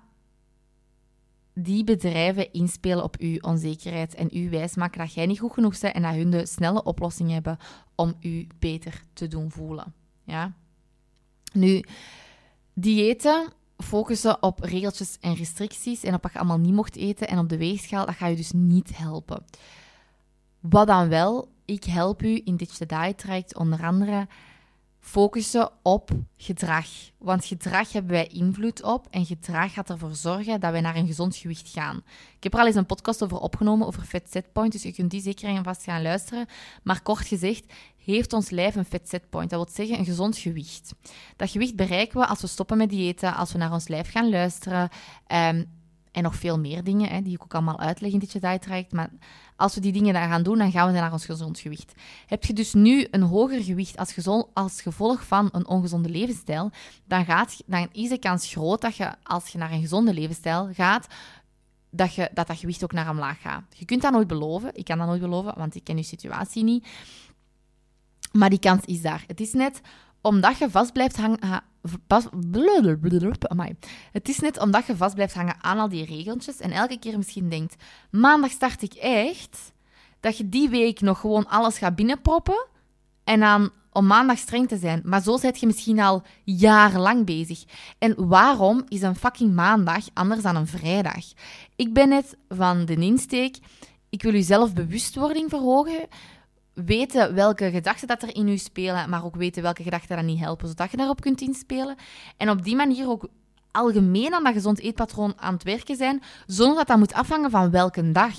die 1.54 1.84
bedrijven 1.84 2.52
inspelen 2.52 3.04
op 3.04 3.16
uw 3.18 3.38
onzekerheid 3.40 4.14
en 4.14 4.28
u 4.32 4.50
wijsmaken 4.50 4.98
dat 4.98 5.14
jij 5.14 5.26
niet 5.26 5.38
goed 5.38 5.52
genoeg 5.52 5.78
bent 5.80 5.94
en 5.94 6.02
dat 6.02 6.14
hun 6.14 6.30
de 6.30 6.46
snelle 6.46 6.82
oplossing 6.82 7.30
hebben 7.30 7.58
om 7.94 8.14
u 8.20 8.46
beter 8.58 9.04
te 9.12 9.28
doen 9.28 9.50
voelen. 9.50 9.94
Ja? 10.24 10.52
Nu, 11.52 11.84
diëten 12.72 13.52
focussen 13.76 14.42
op 14.42 14.60
regeltjes 14.60 15.18
en 15.20 15.34
restricties 15.34 16.02
en 16.02 16.14
op 16.14 16.22
wat 16.22 16.32
je 16.32 16.38
allemaal 16.38 16.58
niet 16.58 16.74
mocht 16.74 16.96
eten 16.96 17.28
en 17.28 17.38
op 17.38 17.48
de 17.48 17.56
weegschaal, 17.56 18.06
dat 18.06 18.14
gaat 18.14 18.30
je 18.30 18.36
dus 18.36 18.52
niet 18.52 18.96
helpen. 18.96 19.44
Wat 20.60 20.86
dan 20.86 21.08
wel, 21.08 21.48
ik 21.64 21.84
help 21.84 22.22
u 22.22 22.40
in 22.44 22.56
Diet 22.56 22.88
traject 23.16 23.56
onder 23.56 23.82
andere 23.82 24.26
focussen 25.04 25.70
op 25.82 26.10
gedrag. 26.36 26.86
Want 27.18 27.44
gedrag 27.44 27.92
hebben 27.92 28.12
wij 28.12 28.26
invloed 28.26 28.82
op 28.82 29.06
en 29.10 29.26
gedrag 29.26 29.72
gaat 29.72 29.90
ervoor 29.90 30.14
zorgen 30.14 30.60
dat 30.60 30.70
wij 30.70 30.80
naar 30.80 30.96
een 30.96 31.06
gezond 31.06 31.36
gewicht 31.36 31.68
gaan. 31.68 32.02
Ik 32.36 32.42
heb 32.42 32.54
er 32.54 32.60
al 32.60 32.66
eens 32.66 32.76
een 32.76 32.86
podcast 32.86 33.22
over 33.22 33.38
opgenomen, 33.38 33.86
over 33.86 34.02
Fat 34.02 34.30
Set 34.30 34.52
Point, 34.52 34.72
dus 34.72 34.82
je 34.82 34.92
kunt 34.92 35.10
die 35.10 35.20
zeker 35.20 35.48
en 35.48 35.64
vast 35.64 35.82
gaan 35.82 36.02
luisteren. 36.02 36.46
Maar 36.82 37.02
kort 37.02 37.26
gezegd, 37.26 37.72
heeft 38.04 38.32
ons 38.32 38.50
lijf 38.50 38.74
een 38.74 38.84
Fat 38.84 39.08
Set 39.08 39.30
Point. 39.30 39.50
Dat 39.50 39.64
wil 39.64 39.74
zeggen 39.74 39.98
een 39.98 40.04
gezond 40.04 40.38
gewicht. 40.38 40.94
Dat 41.36 41.50
gewicht 41.50 41.76
bereiken 41.76 42.20
we 42.20 42.26
als 42.26 42.40
we 42.40 42.46
stoppen 42.46 42.76
met 42.76 42.90
diëten, 42.90 43.34
als 43.34 43.52
we 43.52 43.58
naar 43.58 43.72
ons 43.72 43.88
lijf 43.88 44.10
gaan 44.10 44.30
luisteren. 44.30 44.88
Ehm, 45.26 45.64
en 46.14 46.22
nog 46.22 46.36
veel 46.36 46.58
meer 46.58 46.84
dingen, 46.84 47.08
hè, 47.08 47.22
die 47.22 47.34
ik 47.34 47.42
ook 47.42 47.54
allemaal 47.54 47.78
uitleg 47.78 48.12
in 48.12 48.18
dit 48.18 48.40
traject. 48.60 48.92
Maar 48.92 49.10
als 49.56 49.74
we 49.74 49.80
die 49.80 49.92
dingen 49.92 50.12
dan 50.12 50.28
gaan 50.28 50.42
doen, 50.42 50.58
dan 50.58 50.70
gaan 50.70 50.92
we 50.92 50.98
naar 50.98 51.12
ons 51.12 51.24
gezond 51.24 51.58
gewicht. 51.58 51.92
Heb 52.26 52.44
je 52.44 52.52
dus 52.52 52.72
nu 52.72 53.06
een 53.10 53.22
hoger 53.22 53.62
gewicht 53.62 53.96
als, 53.96 54.28
als 54.52 54.82
gevolg 54.82 55.26
van 55.26 55.48
een 55.52 55.66
ongezonde 55.66 56.08
levensstijl, 56.08 56.70
dan, 57.04 57.24
gaat, 57.24 57.62
dan 57.66 57.88
is 57.92 58.08
de 58.08 58.18
kans 58.18 58.50
groot 58.52 58.80
dat 58.80 58.96
je, 58.96 59.14
als 59.22 59.48
je 59.48 59.58
naar 59.58 59.72
een 59.72 59.80
gezonde 59.80 60.14
levensstijl 60.14 60.68
gaat, 60.72 61.06
dat, 61.90 62.14
je, 62.14 62.30
dat 62.34 62.46
dat 62.46 62.58
gewicht 62.58 62.84
ook 62.84 62.92
naar 62.92 63.10
omlaag 63.10 63.40
gaat. 63.40 63.64
Je 63.76 63.84
kunt 63.84 64.02
dat 64.02 64.12
nooit 64.12 64.28
beloven. 64.28 64.70
Ik 64.74 64.84
kan 64.84 64.98
dat 64.98 65.06
nooit 65.06 65.20
beloven, 65.20 65.54
want 65.56 65.74
ik 65.74 65.84
ken 65.84 65.96
je 65.96 66.02
situatie 66.02 66.64
niet. 66.64 66.86
Maar 68.32 68.50
die 68.50 68.58
kans 68.58 68.84
is 68.84 69.02
daar. 69.02 69.24
Het 69.26 69.40
is 69.40 69.52
net 69.52 69.80
omdat 70.20 70.58
je 70.58 70.70
vast 70.70 70.92
blijft 70.92 71.16
hangen. 71.16 71.62
Pas, 72.06 72.26
het 74.12 74.28
is 74.28 74.38
net 74.38 74.58
omdat 74.58 74.86
je 74.86 74.96
vast 74.96 75.14
blijft 75.14 75.34
hangen 75.34 75.56
aan 75.60 75.78
al 75.78 75.88
die 75.88 76.04
regeltjes 76.04 76.60
en 76.60 76.70
elke 76.70 76.98
keer 76.98 77.16
misschien 77.16 77.48
denkt: 77.48 77.74
maandag 78.10 78.50
start 78.50 78.82
ik 78.82 78.94
echt. 78.94 79.72
Dat 80.20 80.36
je 80.36 80.48
die 80.48 80.68
week 80.68 81.00
nog 81.00 81.20
gewoon 81.20 81.48
alles 81.48 81.78
gaat 81.78 81.94
binnenproppen 81.94 82.66
en 83.24 83.40
dan 83.40 83.70
om 83.92 84.06
maandag 84.06 84.38
streng 84.38 84.68
te 84.68 84.76
zijn. 84.76 85.00
Maar 85.04 85.22
zo 85.22 85.36
zit 85.36 85.60
je 85.60 85.66
misschien 85.66 86.00
al 86.00 86.22
jarenlang 86.44 87.24
bezig. 87.26 87.64
En 87.98 88.28
waarom 88.28 88.84
is 88.88 89.02
een 89.02 89.16
fucking 89.16 89.54
maandag 89.54 90.04
anders 90.14 90.42
dan 90.42 90.56
een 90.56 90.66
vrijdag? 90.66 91.24
Ik 91.76 91.92
ben 91.92 92.08
net 92.08 92.36
van 92.48 92.84
de 92.84 92.94
insteek. 92.94 93.58
Ik 94.08 94.22
wil 94.22 94.34
je 94.34 94.42
zelfbewustwording 94.42 95.50
verhogen 95.50 96.08
weten 96.74 97.34
welke 97.34 97.70
gedachten 97.70 98.08
dat 98.08 98.22
er 98.22 98.34
in 98.34 98.48
u 98.48 98.56
spelen, 98.56 99.10
maar 99.10 99.24
ook 99.24 99.36
weten 99.36 99.62
welke 99.62 99.82
gedachten 99.82 100.16
dat 100.16 100.24
niet 100.24 100.38
helpen, 100.38 100.68
zodat 100.68 100.90
je 100.90 100.96
daarop 100.96 101.20
kunt 101.20 101.40
inspelen. 101.40 101.96
En 102.36 102.50
op 102.50 102.64
die 102.64 102.76
manier 102.76 103.08
ook 103.08 103.28
algemeen 103.70 104.34
aan 104.34 104.44
dat 104.44 104.52
gezond 104.52 104.80
eetpatroon 104.80 105.32
aan 105.36 105.54
het 105.54 105.62
werken 105.62 105.96
zijn, 105.96 106.22
zonder 106.46 106.76
dat 106.76 106.86
dat 106.86 106.98
moet 106.98 107.12
afhangen 107.12 107.50
van 107.50 107.70
welke 107.70 108.12
dag. 108.12 108.34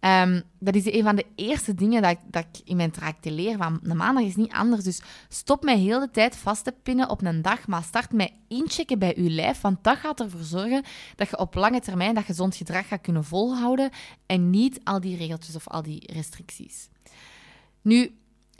Ehm, 0.00 0.40
dat 0.58 0.74
is 0.74 0.92
een 0.92 1.02
van 1.02 1.16
de 1.16 1.26
eerste 1.34 1.74
dingen 1.74 2.02
dat 2.02 2.10
ik, 2.10 2.18
dat 2.24 2.44
ik 2.52 2.60
in 2.64 2.76
mijn 2.76 2.90
traject 2.90 3.24
leer. 3.24 3.56
Van, 3.56 3.80
de 3.82 3.94
maandag 3.94 4.24
is 4.24 4.36
niet 4.36 4.52
anders, 4.52 4.84
dus 4.84 5.02
stop 5.28 5.62
mij 5.62 5.78
heel 5.78 6.00
de 6.00 6.10
tijd 6.10 6.36
vast 6.36 6.64
te 6.64 6.74
pinnen 6.82 7.10
op 7.10 7.24
een 7.24 7.42
dag, 7.42 7.66
maar 7.66 7.82
start 7.82 8.12
met 8.12 8.32
inchecken 8.48 8.98
bij 8.98 9.14
je 9.16 9.30
lijf, 9.30 9.60
want 9.60 9.84
dat 9.84 9.96
gaat 9.96 10.20
ervoor 10.20 10.42
zorgen 10.42 10.84
dat 11.16 11.28
je 11.28 11.38
op 11.38 11.54
lange 11.54 11.80
termijn 11.80 12.14
dat 12.14 12.24
gezond 12.24 12.56
gedrag 12.56 12.88
gaat 12.88 13.00
kunnen 13.00 13.24
volhouden 13.24 13.90
en 14.26 14.50
niet 14.50 14.80
al 14.84 15.00
die 15.00 15.16
regeltjes 15.16 15.56
of 15.56 15.68
al 15.68 15.82
die 15.82 16.12
restricties. 16.12 16.88
Nu, 17.84 18.06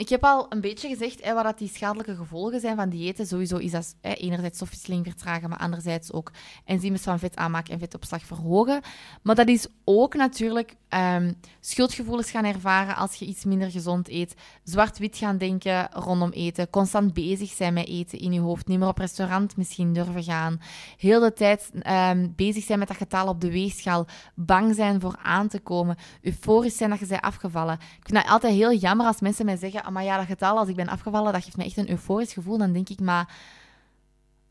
ik 0.02 0.08
heb 0.08 0.24
al 0.24 0.46
een 0.48 0.60
beetje 0.60 0.88
gezegd 0.88 1.24
hè, 1.24 1.34
wat 1.34 1.44
dat 1.44 1.58
die 1.58 1.70
schadelijke 1.74 2.16
gevolgen 2.16 2.60
zijn 2.60 2.76
van 2.76 2.88
diëten. 2.88 3.26
Sowieso 3.26 3.56
is 3.56 3.70
dat 3.70 3.94
hè, 4.00 4.12
enerzijds 4.12 4.56
stofwisseling 4.56 5.04
vertragen, 5.06 5.48
maar 5.48 5.58
anderzijds 5.58 6.12
ook 6.12 6.32
enzymen 6.64 6.98
van 6.98 7.18
vet 7.18 7.36
aanmaken 7.36 7.72
en 7.72 7.78
vetopslag 7.78 8.22
verhogen. 8.22 8.80
Maar 9.22 9.34
dat 9.34 9.48
is 9.48 9.66
ook 9.84 10.14
natuurlijk 10.14 10.76
um, 11.16 11.34
schuldgevoelens 11.60 12.30
gaan 12.30 12.44
ervaren 12.44 12.96
als 12.96 13.14
je 13.14 13.24
iets 13.24 13.44
minder 13.44 13.70
gezond 13.70 14.08
eet. 14.08 14.34
Zwart-wit 14.64 15.16
gaan 15.16 15.38
denken 15.38 15.88
rondom 15.92 16.30
eten. 16.30 16.70
Constant 16.70 17.12
bezig 17.12 17.50
zijn 17.50 17.74
met 17.74 17.88
eten 17.88 18.18
in 18.18 18.32
je 18.32 18.40
hoofd. 18.40 18.66
Niet 18.66 18.78
meer 18.78 18.88
op 18.88 18.98
restaurant 18.98 19.56
misschien 19.56 19.92
durven 19.92 20.22
gaan. 20.22 20.60
Heel 20.96 21.20
de 21.20 21.32
tijd 21.32 21.70
um, 21.88 22.32
bezig 22.36 22.64
zijn 22.64 22.78
met 22.78 22.88
dat 22.88 22.96
getal 22.96 23.28
op 23.28 23.40
de 23.40 23.50
weegschaal. 23.50 24.06
Bang 24.34 24.74
zijn 24.74 25.00
voor 25.00 25.16
aan 25.22 25.48
te 25.48 25.60
komen. 25.60 25.96
Euforisch 26.22 26.76
zijn 26.76 26.90
dat 26.90 26.98
je 26.98 27.06
bent 27.06 27.22
afgevallen. 27.22 27.74
Ik 27.74 28.06
vind 28.08 28.22
dat 28.22 28.32
altijd 28.32 28.54
heel 28.54 28.72
jammer 28.72 29.06
als 29.06 29.20
mensen 29.20 29.44
mij 29.44 29.56
zeggen 29.56 29.84
maar 29.92 30.04
ja, 30.04 30.16
dat 30.16 30.26
getal, 30.26 30.58
als 30.58 30.68
ik 30.68 30.76
ben 30.76 30.88
afgevallen, 30.88 31.32
dat 31.32 31.44
geeft 31.44 31.56
me 31.56 31.64
echt 31.64 31.76
een 31.76 31.90
euforisch 31.90 32.32
gevoel. 32.32 32.58
Dan 32.58 32.72
denk 32.72 32.88
ik, 32.88 33.00
maar 33.00 33.34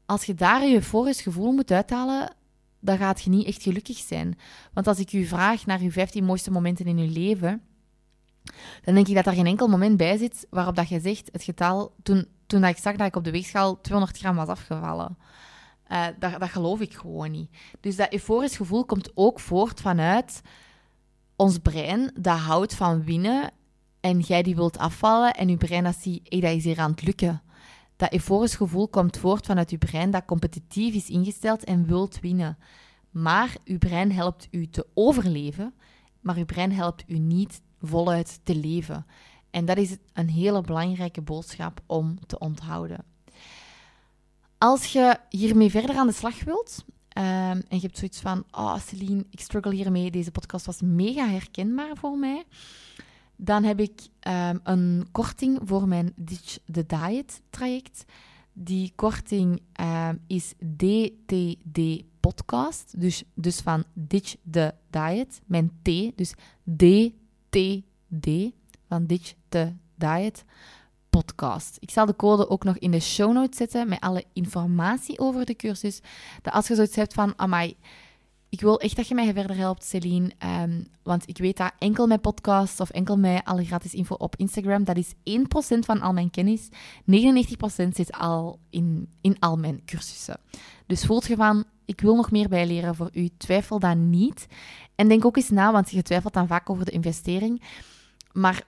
als 0.06 0.24
je 0.24 0.34
daar 0.34 0.66
je 0.66 0.76
euforisch 0.76 1.22
gevoel 1.22 1.52
moet 1.52 1.72
uithalen, 1.72 2.34
dan 2.80 2.98
gaat 2.98 3.22
je 3.22 3.30
niet 3.30 3.48
echt 3.48 3.62
gelukkig 3.62 3.98
zijn. 3.98 4.38
Want 4.74 4.88
als 4.88 5.00
ik 5.00 5.14
u 5.14 5.26
vraag 5.26 5.66
naar 5.66 5.80
uw 5.80 5.92
15 5.92 6.24
mooiste 6.24 6.52
momenten 6.52 6.86
in 6.86 6.98
uw 6.98 7.12
leven, 7.12 7.62
dan 8.82 8.94
denk 8.94 9.08
ik 9.08 9.16
dat 9.16 9.26
er 9.26 9.34
geen 9.34 9.46
enkel 9.46 9.68
moment 9.68 9.98
bij 9.98 10.18
zit 10.18 10.48
waarop 10.50 10.76
dat 10.76 10.90
je 10.90 11.00
zegt, 11.00 11.30
het 11.32 11.44
getal, 11.44 11.94
toen, 12.04 12.28
toen 12.46 12.64
ik 12.64 12.78
zag 12.78 12.96
dat 12.96 13.08
ik 13.08 13.16
op 13.16 13.24
de 13.24 13.32
weegschaal 13.32 13.82
200 13.82 14.20
gram 14.20 14.36
was 14.36 14.48
afgevallen. 14.48 15.18
Uh, 15.92 16.06
dat, 16.20 16.40
dat 16.40 16.50
geloof 16.50 16.80
ik 16.80 16.94
gewoon 16.94 17.32
niet. 17.32 17.50
Dus 17.80 17.96
dat 17.96 18.14
euforisch 18.14 18.56
gevoel 18.56 18.86
komt 18.86 19.12
ook 19.14 19.40
voort 19.40 19.82
vanuit 19.82 20.42
ons 21.36 21.58
brein, 21.58 22.12
dat 22.20 22.38
houdt 22.38 22.76
van 22.76 23.04
winnen 23.04 23.52
en 24.02 24.20
jij 24.20 24.44
die 24.44 24.56
wilt 24.56 24.78
afvallen 24.78 25.34
en 25.34 25.50
je 25.50 25.58
brein 25.58 25.84
dat 25.84 25.96
ziet, 25.96 26.22
hey, 26.30 26.40
dat 26.40 26.52
is 26.52 26.64
hier 26.64 26.80
aan 26.80 26.92
het 26.92 27.04
lukken. 27.04 27.42
Dat 27.96 28.14
euforisch 28.14 28.56
gevoel 28.56 28.88
komt 28.88 29.18
voort 29.18 29.46
vanuit 29.46 29.70
je 29.70 29.78
brein 29.78 30.12
dat 30.12 30.26
competitief 30.26 30.94
is 30.94 31.10
ingesteld 31.10 31.64
en 31.64 31.86
wilt 31.86 32.20
winnen. 32.20 32.58
Maar 33.12 33.56
je 33.64 33.78
brein 33.78 34.12
helpt 34.12 34.48
u 34.52 34.68
te 34.68 34.88
overleven, 34.94 35.74
maar 36.22 36.38
je 36.38 36.46
brein 36.46 36.72
helpt 36.72 37.04
u 37.08 37.18
niet 37.18 37.62
voluit 37.82 38.40
te 38.44 38.56
leven. 38.56 39.06
En 39.50 39.66
dat 39.66 39.78
is 39.78 39.98
een 40.14 40.30
hele 40.30 40.62
belangrijke 40.62 41.22
boodschap 41.22 41.82
om 41.86 42.26
te 42.26 42.40
onthouden. 42.40 43.06
Als 44.58 44.86
je 44.86 45.18
hiermee 45.30 45.70
verder 45.70 45.96
aan 45.96 46.08
de 46.08 46.14
slag 46.14 46.44
wilt, 46.44 46.86
um, 47.18 47.24
en 47.24 47.66
je 47.68 47.80
hebt 47.80 47.98
zoiets 47.98 48.20
van, 48.20 48.44
oh 48.52 48.78
Celine, 48.80 49.26
ik 49.30 49.40
struggle 49.40 49.74
hiermee, 49.74 50.12
deze 50.12 50.32
podcast 50.32 50.66
was 50.66 50.82
mega 50.82 51.28
herkenbaar 51.28 51.98
voor 51.98 52.18
mij, 52.18 52.44
dan 53.44 53.64
heb 53.64 53.80
ik 53.80 54.02
um, 54.28 54.60
een 54.64 55.08
korting 55.12 55.60
voor 55.64 55.88
mijn 55.88 56.14
Ditch 56.16 56.58
the 56.72 56.86
Diet 56.86 57.42
traject. 57.50 58.06
Die 58.54 58.94
korting 58.96 59.62
um, 59.82 60.20
is 60.28 60.54
DTD 60.78 62.04
podcast. 62.20 63.02
Dus, 63.02 63.24
dus 63.34 63.60
van 63.60 63.84
Ditch 63.94 64.36
the 64.52 64.74
Diet. 64.90 65.42
Mijn 65.46 65.72
T, 65.82 66.18
dus 66.18 66.34
DTD 66.64 68.52
van 68.88 69.06
Ditch 69.06 69.34
the 69.50 69.74
Diet 69.96 70.44
podcast. 71.10 71.78
Ik 71.80 71.90
zal 71.90 72.06
de 72.06 72.16
code 72.16 72.50
ook 72.50 72.64
nog 72.64 72.78
in 72.78 72.92
de 72.92 73.00
show 73.00 73.34
notes 73.34 73.58
zetten 73.58 73.90
met 73.90 74.00
alle 74.00 74.24
informatie 74.34 75.20
over 75.20 75.46
de 75.46 75.56
cursus. 75.56 76.02
Dat 76.42 76.54
als 76.54 76.68
je 76.68 76.76
zoiets 76.76 76.96
hebt 76.96 77.14
van, 77.14 77.34
amai, 77.36 77.78
ik 78.52 78.62
wil 78.62 78.80
echt 78.80 78.96
dat 78.96 79.08
je 79.08 79.16
mij 79.16 79.34
verder 79.34 79.56
helpt, 79.56 79.84
Celine. 79.84 80.32
Um, 80.62 80.88
want 81.04 81.30
ik 81.30 81.38
weet 81.38 81.58
dat 81.58 81.72
enkel 81.78 82.08
mijn 82.08 82.22
podcast 82.22 82.80
of 82.80 82.90
enkel 82.90 83.18
mijn 83.18 83.44
alle 83.44 83.66
gratis 83.66 83.94
info 83.94 84.16
op 84.16 84.36
Instagram, 84.36 84.84
dat 84.84 84.98
is 84.98 85.14
1% 85.14 85.80
van 85.80 86.02
al 86.02 86.14
mijn 86.14 86.30
kennis. 86.30 86.70
99% 86.70 86.74
zit 87.94 88.12
al 88.12 88.60
in, 88.70 89.10
in 89.22 89.40
al 89.40 89.58
mijn 89.58 89.82
cursussen. 89.86 90.40
Dus 90.86 91.06
voelt 91.06 91.28
je 91.28 91.36
van, 91.36 91.64
ik 91.86 92.02
wil 92.02 92.16
nog 92.16 92.32
meer 92.32 92.50
bijleren 92.50 92.96
voor 92.96 93.10
u, 93.14 93.30
twijfel 93.38 93.80
dan 93.80 94.10
niet. 94.10 94.48
En 94.96 95.08
denk 95.08 95.26
ook 95.26 95.38
eens 95.38 95.50
na, 95.50 95.72
want 95.72 95.90
je 95.90 96.02
twijfelt 96.02 96.34
dan 96.34 96.48
vaak 96.48 96.70
over 96.70 96.86
de 96.86 96.92
investering. 96.92 97.62
Maar 98.32 98.64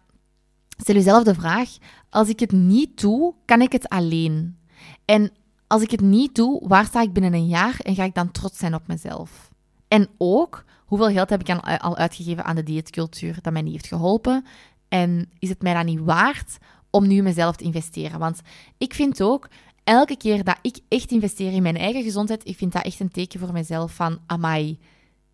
stel 0.78 0.96
jezelf 0.96 1.24
de 1.24 1.36
vraag, 1.36 1.78
als 2.10 2.30
ik 2.30 2.40
het 2.40 2.52
niet 2.52 3.02
doe, 3.02 3.34
kan 3.46 3.62
ik 3.62 3.72
het 3.72 3.90
alleen? 3.90 4.58
En 5.06 5.32
als 5.68 5.82
ik 5.82 5.92
het 5.92 6.02
niet 6.02 6.36
doe, 6.36 6.68
waar 6.68 6.86
sta 6.86 7.02
ik 7.02 7.14
binnen 7.14 7.34
een 7.34 7.48
jaar 7.48 7.80
en 7.80 7.96
ga 7.96 8.04
ik 8.04 8.14
dan 8.14 8.32
trots 8.32 8.58
zijn 8.58 8.76
op 8.76 8.88
mezelf? 8.88 9.52
En 9.94 10.08
ook, 10.18 10.64
hoeveel 10.86 11.10
geld 11.10 11.30
heb 11.30 11.42
ik 11.42 11.60
al 11.82 11.98
uitgegeven 11.98 12.44
aan 12.44 12.56
de 12.56 12.64
dieetcultuur 12.64 13.38
dat 13.42 13.54
mij 13.54 13.62
niet 13.62 13.74
heeft 13.74 13.88
geholpen? 13.88 14.46
En 14.88 15.30
is 15.40 15.50
het 15.50 15.62
mij 15.62 15.74
dan 15.74 15.86
niet 15.86 16.00
waard 16.00 16.58
om 16.90 17.08
nu 17.08 17.22
mezelf 17.22 17.56
te 17.56 17.64
investeren? 17.64 18.20
Want 18.20 18.42
ik 18.78 18.94
vind 18.94 19.22
ook, 19.22 19.50
elke 19.84 20.18
keer 20.18 20.44
dat 20.44 20.58
ik 20.62 20.80
echt 20.88 21.12
investeer 21.12 21.52
in 21.52 21.62
mijn 21.62 21.78
eigen 21.78 22.04
gezondheid, 22.04 22.48
ik 22.48 22.58
vind 22.58 22.72
dat 22.72 22.84
echt 22.84 23.00
een 23.00 23.12
teken 23.12 23.40
voor 23.40 23.52
mezelf 23.52 23.96
van, 23.96 24.20
amai, 24.26 24.80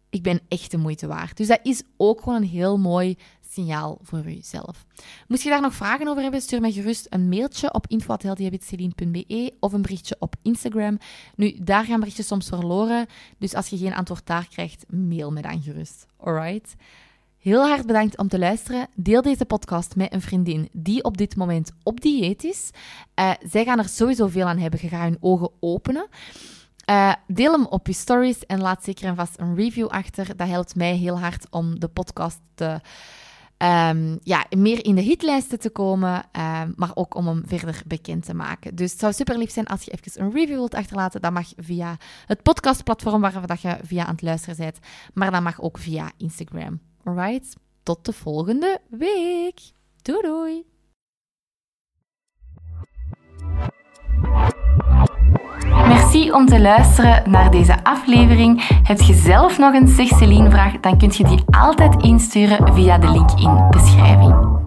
ik 0.10 0.24
ben 0.24 0.42
echt 0.48 0.72
de 0.72 0.78
moeite 0.78 1.08
waard. 1.08 1.38
Dus 1.38 1.48
dat 1.48 1.60
is 1.64 1.84
ook 1.98 2.22
gewoon 2.22 2.42
een 2.42 2.48
heel 2.48 2.78
mooi 2.78 3.18
signaal 3.52 4.00
voor 4.02 4.26
uzelf. 4.26 4.86
Moest 5.28 5.44
je 5.44 5.50
daar 5.50 5.62
nog 5.62 5.74
vragen 5.74 6.08
over 6.08 6.22
hebben, 6.22 6.42
stuur 6.42 6.62
mij 6.62 6.72
gerust 6.72 7.08
een 7.10 7.30
mailtje 7.30 7.74
op 7.74 7.88
info.healthyhabitsceline.be 7.88 9.54
of 9.60 9.74
een 9.74 9.82
berichtje 9.82 10.16
op 10.20 10.36
Instagram. 10.42 10.98
Nu, 11.36 11.58
daar 11.62 11.84
gaan 11.84 12.00
berichtjes 12.00 12.28
soms 12.28 12.48
verloren, 12.48 13.08
dus 13.38 13.54
als 13.54 13.68
je 13.68 13.78
geen 13.78 13.96
antwoord 13.96 14.26
daar 14.26 14.48
krijgt, 14.48 14.86
mail 14.90 15.32
me 15.32 15.42
dan 15.42 15.62
gerust. 15.62 16.06
Alright? 16.18 16.76
Heel 17.40 17.68
hard 17.68 17.86
bedankt 17.86 18.18
om 18.18 18.28
te 18.28 18.40
luisteren. 18.40 18.88
Deel 18.96 19.22
deze 19.22 19.46
podcast 19.46 19.96
met 19.96 20.14
een 20.14 20.22
vriendin 20.22 20.70
die 20.72 21.04
op 21.04 21.18
dit 21.18 21.36
moment 21.36 21.72
op 21.84 22.02
dieet 22.02 22.44
is. 22.44 22.70
Uh, 23.20 23.32
zij 23.48 23.64
gaan 23.64 23.80
er 23.80 23.90
sowieso 23.90 24.28
veel 24.28 24.46
aan 24.46 24.58
hebben. 24.58 24.80
Je 24.82 24.88
gaat 24.88 25.04
hun 25.04 25.18
ogen 25.20 25.52
openen. 25.60 26.08
Uh, 26.90 27.14
deel 27.28 27.52
hem 27.52 27.66
op 27.66 27.88
je 27.88 27.94
stories 27.94 28.46
en 28.46 28.62
laat 28.62 28.84
zeker 28.84 29.08
en 29.08 29.16
vast 29.16 29.40
een 29.40 29.56
review 29.56 29.88
achter. 29.88 30.36
Dat 30.36 30.48
helpt 30.48 30.76
mij 30.76 30.96
heel 30.96 31.20
hard 31.20 31.48
om 31.50 31.80
de 31.80 31.88
podcast 31.88 32.40
te 32.56 32.80
ehm, 33.60 34.18
ja, 34.24 34.46
meer 34.58 34.86
in 34.86 34.96
de 34.96 35.02
hitlijsten 35.02 35.60
te 35.60 35.70
komen, 35.70 36.24
ehm, 36.32 36.72
maar 36.76 36.92
ook 36.94 37.16
om 37.16 37.28
hem 37.28 37.44
verder 37.46 37.82
bekend 37.88 38.26
te 38.26 38.34
maken. 38.34 38.76
Dus 38.76 38.92
het 38.92 39.00
zou 39.00 39.14
super 39.14 39.38
lief 39.38 39.52
zijn 39.52 39.68
als 39.68 39.84
je 39.84 39.92
even 39.92 40.22
een 40.22 40.32
review 40.32 40.56
wilt 40.56 40.76
achterlaten. 40.76 41.22
Dat 41.22 41.32
mag 41.32 41.48
via 41.58 41.98
het 42.26 42.44
podcastplatform 42.44 43.22
waar 43.22 43.48
dat 43.48 43.62
je 43.62 43.78
via 43.84 44.06
aan 44.06 44.12
het 44.12 44.22
luisteren 44.22 44.58
bent, 44.58 44.80
maar 45.14 45.32
dat 45.32 45.42
mag 45.42 45.62
ook 45.62 45.78
via 45.78 46.12
Instagram. 46.18 46.80
Alright, 47.04 47.56
tot 47.84 48.06
de 48.06 48.14
volgende 48.14 48.82
week. 48.90 49.60
Doei 50.02 50.22
doei! 50.22 50.69
Merci 56.12 56.32
om 56.32 56.46
te 56.46 56.60
luisteren 56.60 57.32
naar 57.32 57.52
deze 57.52 57.84
aflevering. 57.84 58.68
Heb 58.84 59.00
je 59.00 59.14
zelf 59.14 59.58
nog 59.58 59.74
een 59.74 59.88
Zeg 59.88 60.08
Celine 60.08 60.50
vraag, 60.50 60.80
dan 60.80 60.98
kun 60.98 61.12
je 61.14 61.24
die 61.24 61.44
altijd 61.52 62.04
insturen 62.04 62.74
via 62.74 62.98
de 62.98 63.12
link 63.12 63.30
in 63.32 63.68
beschrijving. 63.70 64.59